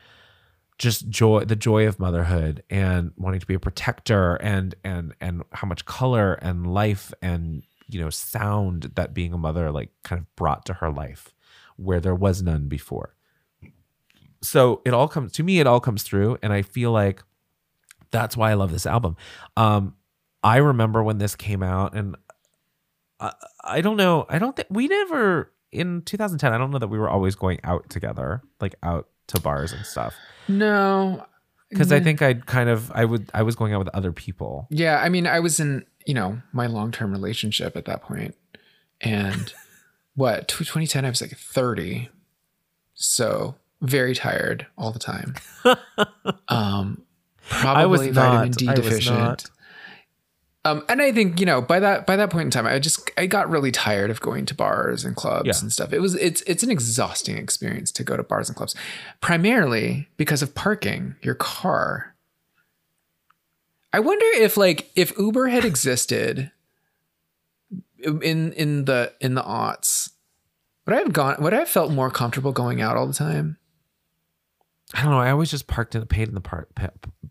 [0.77, 5.43] just joy, the joy of motherhood, and wanting to be a protector, and and and
[5.51, 10.19] how much color and life and you know sound that being a mother like kind
[10.19, 11.33] of brought to her life,
[11.79, 13.15] where there was none before.
[14.41, 17.21] So it all comes to me it all comes through and i feel like
[18.11, 19.15] that's why i love this album.
[19.57, 19.95] Um
[20.43, 22.15] i remember when this came out and
[23.19, 26.87] i, I don't know i don't think we never in 2010 i don't know that
[26.87, 30.15] we were always going out together like out to bars and stuff.
[30.47, 31.25] No.
[31.69, 34.67] because i think i'd kind of i would i was going out with other people.
[34.71, 38.35] Yeah, I mean, I was in, you know, my long term relationship at that point,
[39.01, 39.53] and
[40.19, 42.09] what tw- 2010, I was like 30,
[42.93, 45.35] so very tired all the time.
[46.47, 47.03] Um,
[47.49, 48.57] probably I was vitamin not.
[48.57, 49.45] D deficient.
[50.65, 53.09] Um, and I think you know by that by that point in time, I just
[53.17, 55.53] I got really tired of going to bars and clubs Yeah.
[55.61, 55.93] and stuff.
[55.93, 58.75] It was it's it's an exhausting experience to go to bars and clubs,
[59.21, 62.13] primarily because of parking your car.
[63.93, 66.51] I wonder if like if Uber had existed
[68.03, 70.09] in in the in the aughts,
[70.85, 71.37] would I have gone?
[71.39, 73.57] Would I have felt more comfortable going out all the time?
[74.95, 76.67] i don't know i always just parked in the paid in the park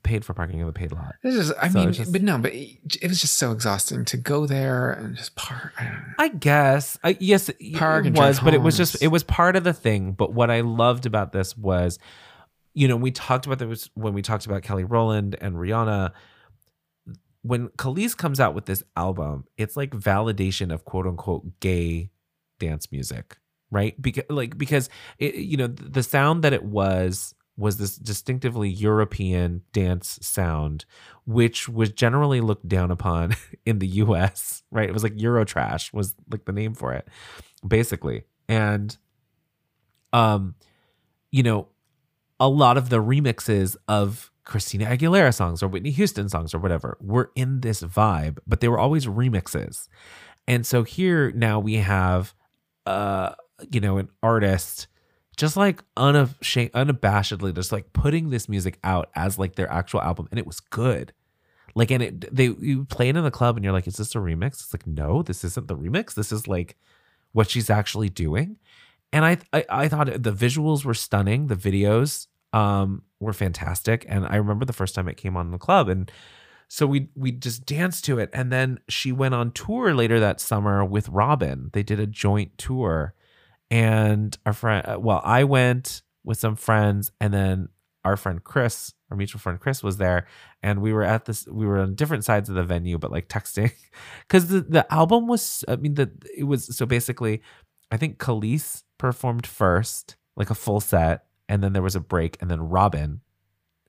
[0.04, 2.38] paid for parking in the paid lot It's just, I So mean, just- but no,
[2.38, 5.72] but it, was just so exhausting to go there and just park.
[5.76, 5.90] I.
[6.18, 7.00] I guess.
[7.02, 9.72] I, yes, it Park it was, but it was just it was part of the
[9.72, 10.12] thing.
[10.12, 11.98] But what I loved about this was,
[12.74, 16.12] you know, we talked about this when we talked about Kelly Rowland and Rihanna.
[17.42, 22.10] When Kelis comes out with this album, it's like validation of quote unquote gay
[22.58, 23.38] dance music,
[23.70, 24.00] right?
[24.00, 29.62] Because like because it, you know the sound that it was was this distinctively European
[29.72, 30.84] dance sound,
[31.26, 33.34] which was generally looked down upon
[33.66, 34.88] in the US, right?
[34.88, 37.08] It was like Eurotrash was like the name for it,
[37.66, 38.22] basically.
[38.48, 38.96] And
[40.12, 40.54] um,
[41.30, 41.68] you know,
[42.40, 46.98] a lot of the remixes of Christina Aguilera songs or Whitney Houston songs or whatever
[47.00, 49.88] were in this vibe, but they were always remixes.
[50.48, 52.34] And so here now we have
[52.86, 53.34] uh,
[53.70, 54.88] you know, an artist
[55.36, 60.26] just like unashamed, unabashedly just like putting this music out as like their actual album
[60.30, 61.12] and it was good.
[61.74, 64.14] Like and it they you play it in the club and you're like is this
[64.14, 64.54] a remix?
[64.54, 66.14] It's like no this isn't the remix.
[66.14, 66.76] This is like
[67.32, 68.56] what she's actually doing.
[69.12, 71.46] And i i, I thought the visuals were stunning.
[71.48, 75.52] The videos um were fantastic and i remember the first time it came on in
[75.52, 76.10] the club and
[76.68, 80.40] so we we just danced to it and then she went on tour later that
[80.40, 81.70] summer with Robyn.
[81.72, 83.14] They did a joint tour
[83.70, 87.68] and our friend uh, well, I went with some friends and then
[88.04, 90.26] our friend Chris, our mutual friend Chris was there
[90.62, 93.28] and we were at this we were on different sides of the venue but like
[93.28, 93.72] texting
[94.28, 97.40] cuz the the album was I mean the it was so basically
[97.90, 102.36] I think Kelis performed first, like a full set, and then there was a break,
[102.40, 103.20] and then Robyn,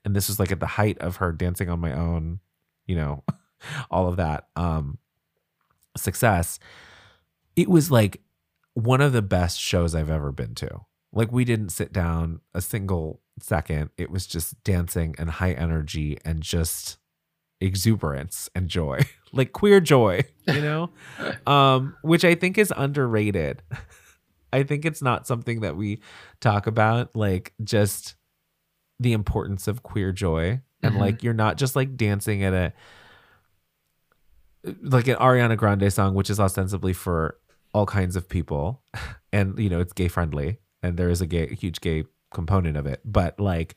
[0.04, 2.40] and this was like at the height of her dancing on my own,
[2.86, 3.24] you know,
[3.90, 4.98] all of that um
[5.96, 6.58] success.
[7.56, 8.20] It was like
[8.74, 10.80] one of the best shows I've ever been to.
[11.12, 13.90] Like we didn't sit down a single second.
[13.96, 16.98] It was just dancing and high energy and just
[17.60, 19.00] exuberance and joy.
[19.32, 20.90] like queer joy, you know?
[21.46, 23.62] um which I think is underrated.
[24.52, 26.00] I think it's not something that we
[26.40, 28.14] talk about like just
[28.98, 30.98] the importance of queer joy and Mhm.
[30.98, 32.72] like you're not just like dancing at a
[34.82, 37.38] like an Ariana Grande song which is ostensibly for
[37.72, 38.82] all kinds of people
[39.32, 42.76] and you know it's gay friendly and there is a gay a huge gay component
[42.76, 43.76] of it but like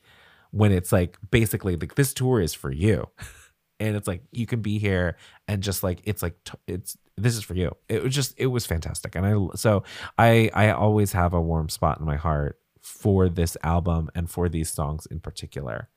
[0.50, 3.08] when it's like basically like this tour is for you
[3.80, 5.16] and it's like you can be here
[5.48, 7.76] and just like it's like t- it's this is for you.
[7.88, 9.14] It was just it was fantastic.
[9.14, 9.84] And i so
[10.18, 14.48] i i always have a warm spot in my heart for this album and for
[14.48, 15.88] these songs in particular.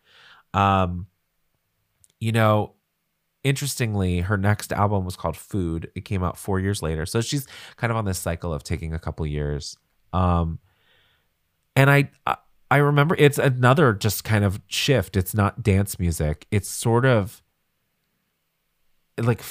[0.53, 1.07] Um
[2.19, 2.73] you know
[3.43, 5.89] interestingly her next album was called food.
[5.95, 7.05] It came out four years later.
[7.05, 7.47] So she's
[7.77, 9.77] kind of on this cycle of taking a couple years.
[10.13, 10.59] Um
[11.75, 12.09] and i
[12.69, 15.15] I- remember it's another just kind of shift.
[15.15, 16.45] It's not dance music.
[16.51, 17.41] It's sort of
[19.17, 19.41] like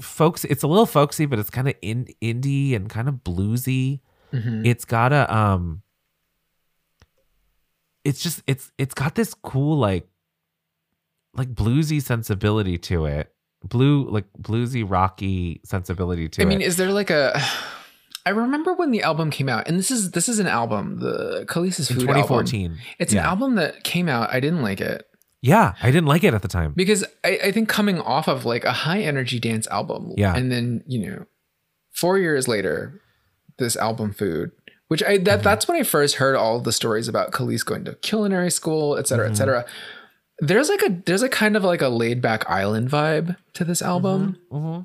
[0.00, 4.00] folks it's a little folksy but it's kind of in indie and kind of bluesy
[4.32, 4.66] Mhm.
[4.66, 5.82] it's got a um
[8.04, 10.08] it's just it's it's got this cool like
[11.34, 13.32] like bluesy sensibility to it
[13.64, 16.44] blue like bluesy rocky sensibility to it.
[16.44, 17.40] I mean, is there like a?
[18.26, 21.44] I remember when the album came out, and this is this is an album, the
[21.48, 22.14] Kelis's Food album.
[22.24, 24.32] 2014 It's an album that came out.
[24.32, 25.06] I didn't like it
[25.46, 28.44] yeah i didn't like it at the time because I, I think coming off of
[28.44, 30.34] like a high energy dance album, Yeah.
[30.36, 31.26] and then you know,
[31.92, 33.00] four years later,
[33.58, 34.50] this album Food,
[34.88, 35.24] which I Mm-hmm.
[35.24, 38.96] that that's when I first heard all the stories about Kelis going to culinary school,
[38.98, 39.64] et cetera, et cetera.
[40.40, 43.80] There's like a there's a kind of like a laid back island vibe to this
[43.82, 44.36] album.
[44.52, 44.84] Mhm.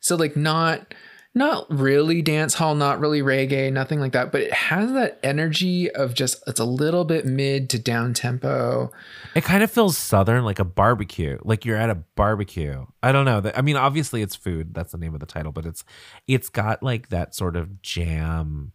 [0.00, 0.94] So like not
[1.36, 5.90] not really dance hall, not really reggae, nothing like that, but it has that energy
[5.90, 8.92] of just it's a little bit mid to down tempo.
[9.34, 13.24] it kind of feels southern like a barbecue like you're at a barbecue i don't
[13.24, 15.82] know i mean obviously it's food that's the name of the title but it's
[16.28, 18.72] it's got like that sort of jam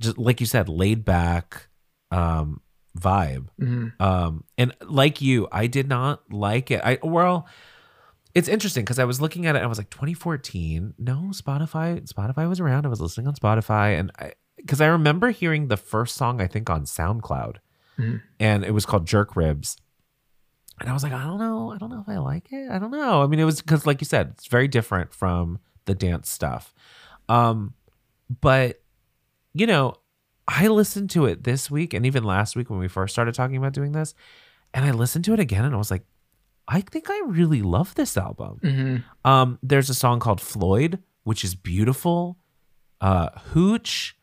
[0.00, 1.68] just like you said laid back
[2.10, 2.60] um
[2.98, 3.92] vibe Mhm.
[4.00, 7.46] um and like you i did not like it i well
[8.34, 12.00] it's interesting because i was looking at it and i was like 2014 no spotify
[12.12, 12.86] spotify was around.
[12.86, 16.46] I was listening on spotify and i because i remember hearing the first song i
[16.46, 17.56] think on soundcloud
[17.98, 18.22] Mhm.
[18.38, 19.76] and it was called jerk ribs.
[20.80, 22.70] And i was like i don't know i don't know if i like it.
[22.70, 23.22] I don't know.
[23.22, 26.72] I mean it was because like you said it's very different from the dance stuff.
[27.28, 27.74] Um
[28.40, 28.80] but
[29.54, 29.94] you know
[30.46, 33.56] i listened to it this week and even last week when we first started talking
[33.56, 34.14] about doing this
[34.72, 36.04] and i listened to it again and i was like
[36.76, 39.04] i think i really love this album Mhm.
[39.30, 42.38] um, there's a song called Floyd, which is beautiful.
[43.00, 44.16] Uh, Hooch,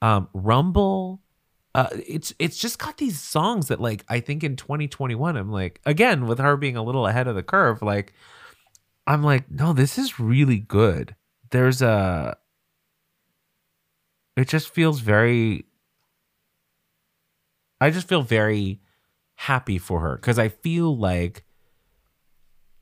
[0.00, 1.20] um, Rumble.
[1.74, 5.80] Uh, it's it's just got these songs that like I think in 2021 I'm like
[5.84, 8.12] again with her being a little ahead of the curve like
[9.06, 11.14] I'm like no this is really good.
[11.50, 12.36] There's a
[14.36, 15.66] it just feels very
[17.80, 18.80] I just feel very
[19.36, 21.44] happy for her cuz I feel like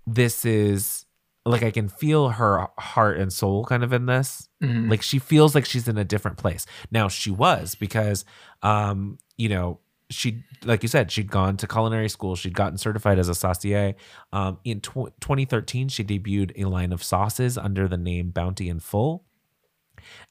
[0.06, 1.04] this is
[1.44, 4.48] like I can feel her heart and soul kind of in this.
[4.62, 4.90] Mhm.
[4.90, 6.66] Like she feels like she's in a different place.
[6.90, 8.24] Now she was because
[8.62, 9.80] um, you know,
[10.10, 13.94] she like you said, she'd gone to culinary school, she'd gotten certified as a saucier.
[14.32, 18.82] Um in tw- 2013 she debuted a line of sauces under the name Bounty and
[18.82, 19.24] Full.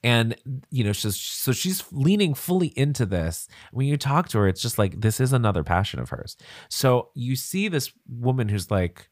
[0.03, 0.35] And
[0.69, 3.47] you know, she's so she's leaning fully into this.
[3.71, 6.37] When you talk to her, it's just like this is another passion of hers.
[6.69, 9.09] So you see this woman who's like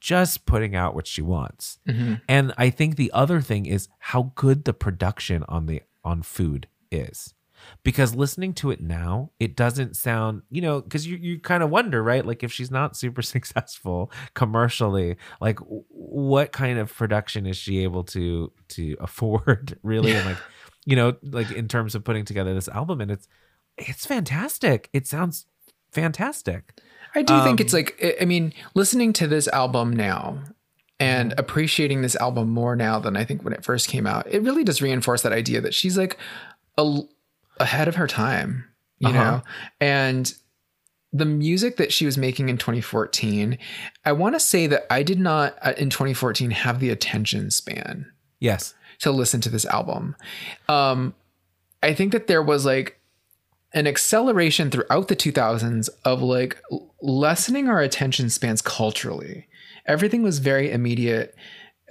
[0.00, 1.78] just putting out what she wants.
[1.88, 2.20] Mhm.
[2.28, 6.68] And I think the other thing is how good the production on the on food
[6.90, 7.34] is.
[7.82, 11.70] Because listening to it now, it doesn't sound, you know, because you, you kind of
[11.70, 12.24] wonder, right?
[12.24, 18.04] Like if she's not super successful commercially, like what kind of production is she able
[18.04, 20.12] to to afford really?
[20.12, 20.38] And like,
[20.86, 23.26] you know, like in terms of putting together this album, and it's
[23.76, 24.88] it's fantastic.
[24.92, 25.46] It sounds
[25.92, 26.80] fantastic.
[27.14, 30.42] I do think Um, it's like I- mean, listening to this album now
[31.00, 34.26] and appreciating this album more now than I think when it first came out.
[34.30, 36.18] It really does reinforce that idea that she's like
[36.76, 37.00] a,
[37.60, 38.64] ahead of her time,
[38.98, 39.18] you Uh-huh.
[39.18, 39.42] know.
[39.80, 40.32] And
[41.12, 43.58] the music that she was making in 2014,
[44.04, 48.10] I want to say that I did not uh, in 2014 have the attention span
[48.40, 48.74] Yes.
[49.00, 50.16] to listen to this album.
[50.68, 51.14] Um,
[51.82, 52.97] I think that there was like
[53.74, 56.60] an acceleration throughout the 2000s of like
[57.02, 59.46] lessening our attention spans culturally.
[59.86, 61.34] Everything was very immediate.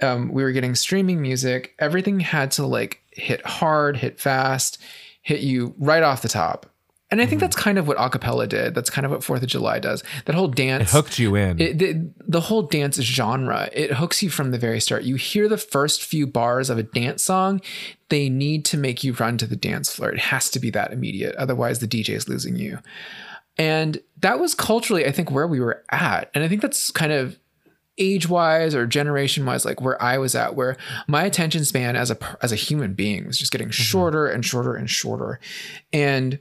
[0.02, 1.74] Um, we were getting streaming music.
[1.78, 4.78] Everything had to like hit hard, hit fast,
[5.22, 6.66] hit you right off the top.
[7.10, 7.46] And I think mm-hmm.
[7.46, 8.74] that's kind of what acapella did.
[8.74, 10.04] That's kind of what Fourth of July does.
[10.26, 11.58] That whole dance It hooked you in.
[11.58, 15.04] it, the, the whole dance genre it hooks you from the very start.
[15.04, 17.60] You hear the first few bars of a dance song
[18.10, 20.10] they need to make you run to the dance floor.
[20.10, 22.78] It has to be that immediate otherwise the dj is losing you.
[23.56, 26.30] And that was culturally i think where we were at.
[26.34, 27.38] And i think that's kind of
[28.00, 30.76] age wise or generation wise like where i was at where
[31.08, 33.82] my attention span as a as a human being was just getting mm-hmm.
[33.82, 35.40] shorter and shorter and shorter.
[35.92, 36.38] And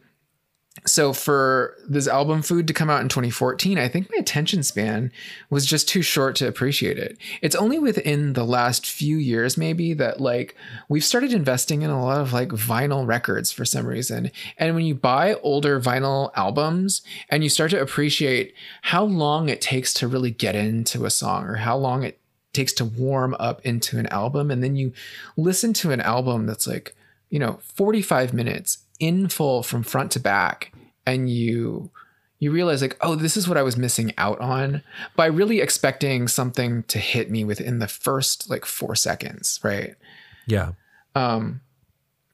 [0.85, 5.11] so for this album food to come out in 2014 i think my attention span
[5.49, 7.17] was just too short to appreciate it.
[7.41, 10.55] It's only within the last few years maybe that like
[10.89, 14.31] we've started investing in a lot of like vinyl records for some reason.
[14.57, 18.53] And when you buy older vinyl albums and you start to appreciate
[18.83, 22.19] how long it takes to really get into a song or how long it
[22.53, 24.91] takes to warm up into an album and then you
[25.35, 26.95] listen to an album that's like
[27.29, 30.73] you know 45 minutes in full from front to back
[31.05, 31.89] and you
[32.39, 34.81] you realize like oh this is what i was missing out on
[35.15, 39.95] by really expecting something to hit me within the first like 4 seconds right
[40.47, 40.71] yeah.
[41.15, 41.61] um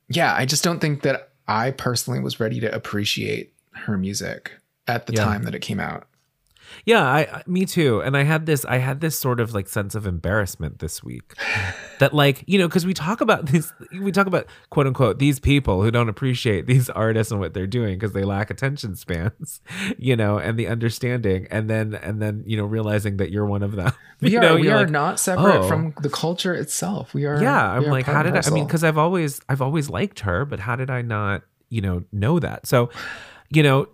[0.09, 4.51] yeah i just don't think that i personally was ready to appreciate her music
[4.87, 5.23] at the Yeah.
[5.25, 6.07] time that it came out
[6.85, 8.01] Yeah, I, I me too.
[8.01, 11.33] And I had this I had this sort of like sense of embarrassment this week.
[11.99, 15.39] That like, you know, cuz we talk about these we talk about quote unquote these
[15.39, 19.61] people who don't appreciate these artists and what they're doing because they lack attention spans,
[19.97, 21.47] you know, and the understanding.
[21.51, 23.91] And then and then, you know, realizing that you're one of them.
[24.21, 25.67] we You are know, we you're like, not separate oh.
[25.67, 27.13] from the culture itself.
[27.13, 29.61] We are yeah i'm are like how did i i mean because i've always i've
[29.61, 32.67] always liked her but how did i not you know know that?
[32.67, 32.89] So
[33.49, 33.87] you know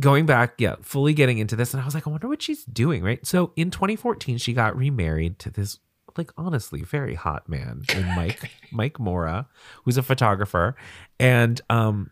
[0.00, 2.64] going back yeah fully getting into this and i was like i wonder what she's
[2.64, 3.24] doing right?
[3.26, 5.78] So in 2014 she got remarried to this
[6.18, 9.46] like honestly very hot man named mike mike mora
[9.84, 10.76] who's a photographer.
[11.18, 12.10] And um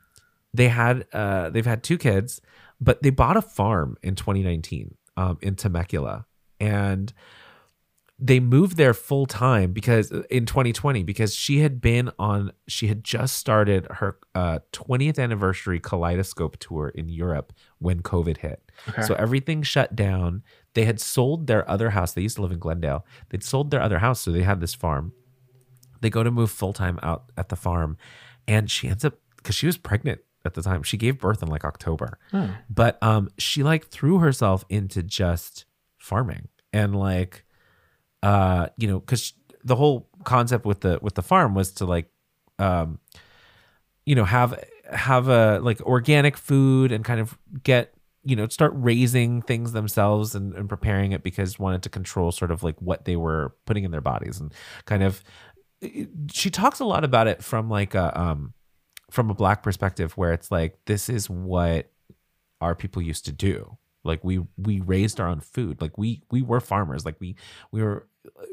[0.55, 2.41] they had uh they've had two kids
[2.81, 6.27] but they bought a farm in 2019 um in temecula.
[6.59, 7.13] And
[8.19, 13.05] they moved there full time because in 2020 because she had been on she had
[13.05, 18.71] just started her uh, 20th anniversary kaleidoscope tour in Europe when COVID hit.
[18.89, 19.03] Okay.
[19.03, 20.43] So everything shut down.
[20.75, 22.13] They had sold their other house.
[22.13, 23.05] They used to live in Glendale.
[23.29, 25.13] They'd sold their other house, so they had this farm.
[26.01, 27.97] They go to move full time out at the farm,
[28.47, 30.83] and she ends up because she was pregnant at the time.
[30.83, 32.47] She gave birth in like October, Hmm.
[32.71, 35.65] but um, she like threw herself into just
[35.99, 37.45] farming and like
[38.27, 39.33] uh you know because
[39.65, 42.11] the whole concept with the with the farm was to like
[42.59, 42.99] um
[44.05, 44.63] you know have
[44.93, 50.35] have a like organic food and kind of get you know start raising things themselves
[50.35, 53.85] and, and preparing it because wanted to control sort of like what they were putting
[53.85, 54.53] in their bodies and
[54.85, 55.23] kind of
[56.33, 58.53] she talks a lot about it from like a um
[59.11, 61.91] from a black perspective where it's like this is what
[62.61, 63.77] our people used to do.
[64.05, 65.81] Like we we raised our own food.
[65.81, 67.05] Like we we were farmers.
[67.05, 67.37] Like we
[67.73, 68.07] we were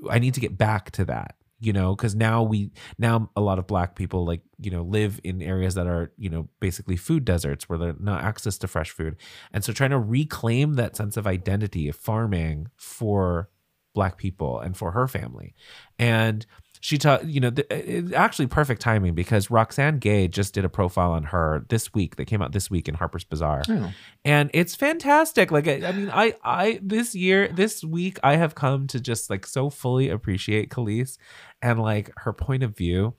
[0.09, 3.57] i need to get back to that you know because now we now a lot
[3.57, 7.23] of black people like you know live in areas that are you know basically food
[7.23, 9.15] deserts where they're not access to fresh food.
[9.53, 13.49] And so trying to reclaim that sense of identity of farming for
[13.93, 15.55] black people and for her family.
[15.97, 16.45] And
[16.83, 20.69] she taught you know th- it's actually perfect timing because Roxane Gay just did a
[20.69, 23.63] profile on her this week that came out this week in harper's bazaar.
[23.69, 23.93] Oh.
[24.25, 25.49] and it's fantastic.
[25.49, 29.29] Like I, I mean i i this year this week i have come to just
[29.29, 31.17] like so fully appreciate Kelis
[31.61, 33.13] and like her point of view.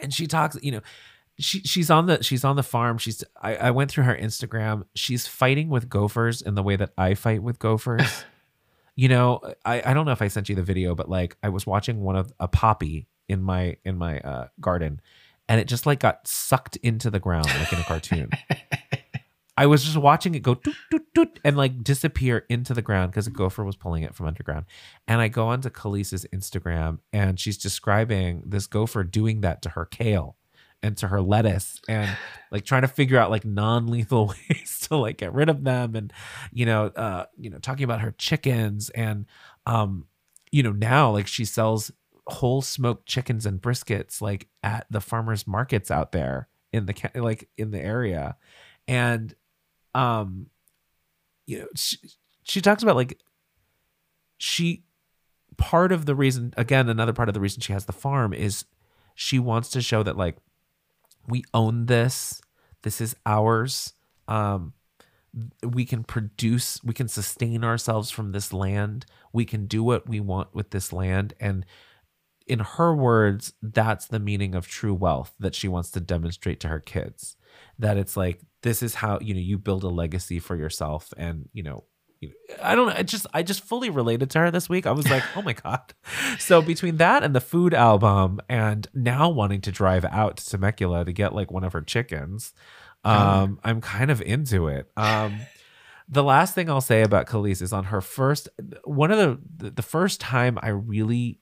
[0.00, 0.80] And she talks you know
[1.36, 2.98] she she's on the she's on the farm.
[2.98, 4.84] She's I, I went through her instagram.
[4.94, 8.24] She's fighting with gophers in the way that i fight with gophers
[8.96, 11.48] you know i i don't know if i sent you the video but like i
[11.48, 15.00] was watching one of a poppy in my in my uh garden
[15.48, 18.30] and it just like got sucked into the ground like in a cartoon
[19.56, 23.12] I was just watching it go doot, doot, doot, and like disappear into the ground
[23.12, 24.66] because a gopher was pulling it from underground.
[25.06, 29.84] And I go onto Kelis's Instagram and she's describing this gopher doing that to her
[29.84, 30.36] kale
[30.84, 32.16] and to her lettuce and
[32.52, 36.12] like trying to figure out like non-lethal ways to like get rid of them and
[36.52, 39.26] you know uh you know talking about her chickens and
[39.66, 40.06] um
[40.52, 41.90] you know now like she sells
[42.26, 47.48] whole smoked chickens and briskets like at the farmers markets out there in the like
[47.56, 48.36] in the area.
[48.88, 49.34] And
[49.94, 50.46] um
[51.46, 51.98] you know she,
[52.44, 53.20] she talks about like
[54.38, 54.84] she
[55.56, 58.64] part of the reason again another part of the reason she has the farm is
[59.14, 60.36] she wants to show that like
[61.26, 62.40] we own this
[62.82, 63.94] this is ours
[64.28, 64.72] um
[65.62, 69.06] we can produce we can sustain ourselves from this land.
[69.32, 71.34] We can do what we want with this land.
[71.40, 71.66] And
[72.46, 76.68] in her words that's the meaning of true wealth that she wants to demonstrate to
[76.68, 77.36] her kids.
[77.78, 81.48] That it's like this is how you know you build a legacy for yourself and
[81.52, 81.84] you know
[82.62, 82.94] I don't know.
[82.96, 84.86] I just I just fully related to her this week.
[84.86, 85.94] I was like, oh my god.
[86.38, 91.04] So between that and the food album, and now wanting to drive out to Temecula
[91.04, 92.54] to get like one of her chickens,
[93.04, 94.90] um, I'm kind of into it.
[94.96, 95.40] Um,
[96.08, 98.48] the last thing I'll say about Kelis is on her first
[98.84, 99.18] one of
[99.56, 101.40] the the first time I really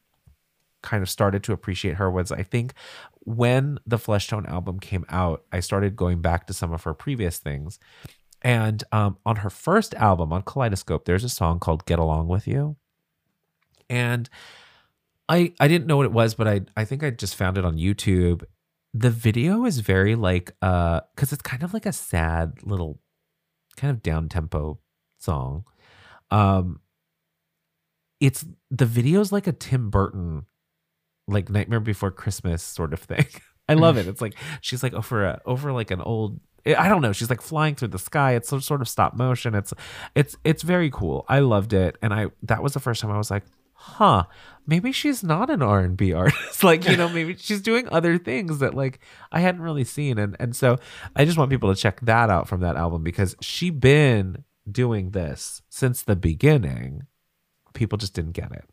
[0.82, 2.74] kind of started to appreciate her was I think
[3.20, 6.94] when the Flesh Tone album came out, I started going back to some of her
[6.94, 7.78] previous things.
[8.42, 12.48] And um, on her first album, on Kaleidoscope, there's a song called "Get Along with
[12.48, 12.76] You,"
[13.88, 14.28] and
[15.28, 17.64] I I didn't know what it was, but I I think I just found it
[17.64, 18.42] on YouTube.
[18.92, 23.00] The video is very like uh, because it's kind of like a sad little,
[23.76, 24.80] kind of down tempo
[25.18, 25.64] song.
[26.30, 26.80] Um,
[28.20, 30.46] it's the video's like a Tim Burton,
[31.28, 33.26] like Nightmare Before Christmas sort of thing.
[33.68, 34.08] I love it.
[34.08, 37.12] It's like she's like over a over like an old I don't know.
[37.12, 38.34] She's like flying through the sky.
[38.34, 39.54] It's some sort of stop motion.
[39.54, 39.74] It's
[40.14, 41.24] it's it's very cool.
[41.28, 43.44] I loved it, and I that was the first time I was like,
[43.74, 44.24] huh,
[44.66, 46.62] maybe she's not an R and B artist.
[46.62, 49.00] like you know, maybe she's doing other things that like
[49.32, 50.78] I hadn't really seen, and and so
[51.16, 55.10] I just want people to check that out from that album because she been doing
[55.10, 57.06] this since the beginning.
[57.74, 58.64] People just didn't get it.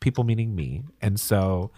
[0.00, 1.70] People meaning me, and so.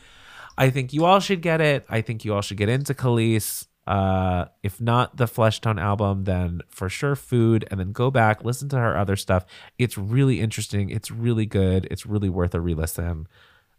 [0.58, 1.86] I think you all should get it.
[1.88, 3.66] I think you all should get into Kelis.
[3.90, 8.44] Uh, if not the Flesh Tone album, then for sure Food, and then go back,
[8.44, 9.44] listen to her other stuff.
[9.78, 10.90] It's really interesting.
[10.90, 11.88] It's really good.
[11.90, 13.26] It's really worth a re-listen.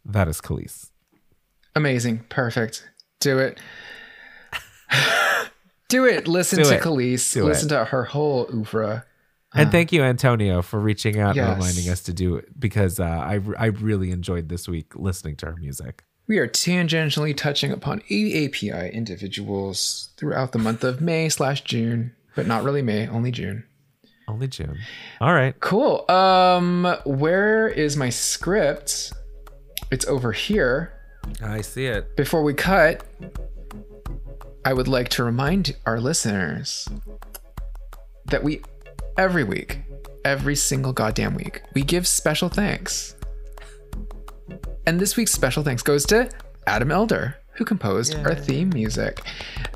[0.03, 0.89] That is Kelis.
[1.75, 2.25] Amazing.
[2.27, 2.89] Perfect.
[3.21, 3.59] Do it.
[5.87, 6.27] Do it.
[6.27, 6.81] Listen Do to it.
[6.81, 7.33] Kelis.
[7.33, 9.05] Do Listen to her whole oeuvre.
[9.53, 11.47] And thank you, Antonio, for reaching out Yes.
[11.47, 15.35] and reminding us to do it because uh, I I really enjoyed this week listening
[15.37, 16.03] to her music.
[16.27, 22.47] We are tangentially touching upon API individuals throughout the month of May slash June, but
[22.47, 23.65] not really May, only June.
[24.27, 24.77] Only June.
[25.19, 25.59] All right.
[25.59, 26.09] Cool.
[26.09, 29.11] Um, where is my script?
[29.91, 30.93] It's over here.
[31.43, 32.15] I see it.
[32.15, 33.03] Before we cut,
[34.63, 36.87] I would like to remind our listeners
[38.25, 38.61] that we,
[39.17, 39.79] every week,
[40.23, 43.15] every single goddamn week, we give special thanks.
[44.85, 46.29] And this week's special thanks goes to
[46.67, 49.21] Adam Elder, who composed our theme music.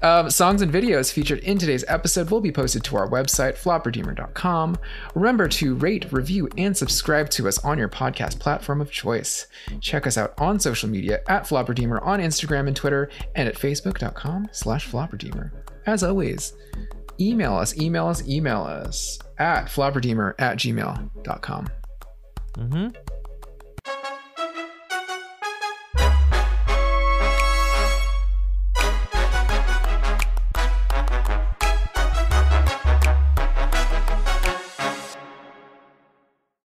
[0.02, 4.78] Um, songs and videos featured in today's episode will be posted to our website, flopredeemer.com.
[5.14, 9.48] Remember to rate, review, and subscribe to us on your podcast platform of choice.
[9.82, 14.50] Check us out on social media at flopredeemer on Instagram and Twitter, and at facebook.com
[14.52, 15.52] slash flopredeemer.
[15.86, 16.54] As always,
[17.20, 21.68] email us, email us, email us at flopredeemer at gmail.com.
[22.54, 23.05] Mm-hmm.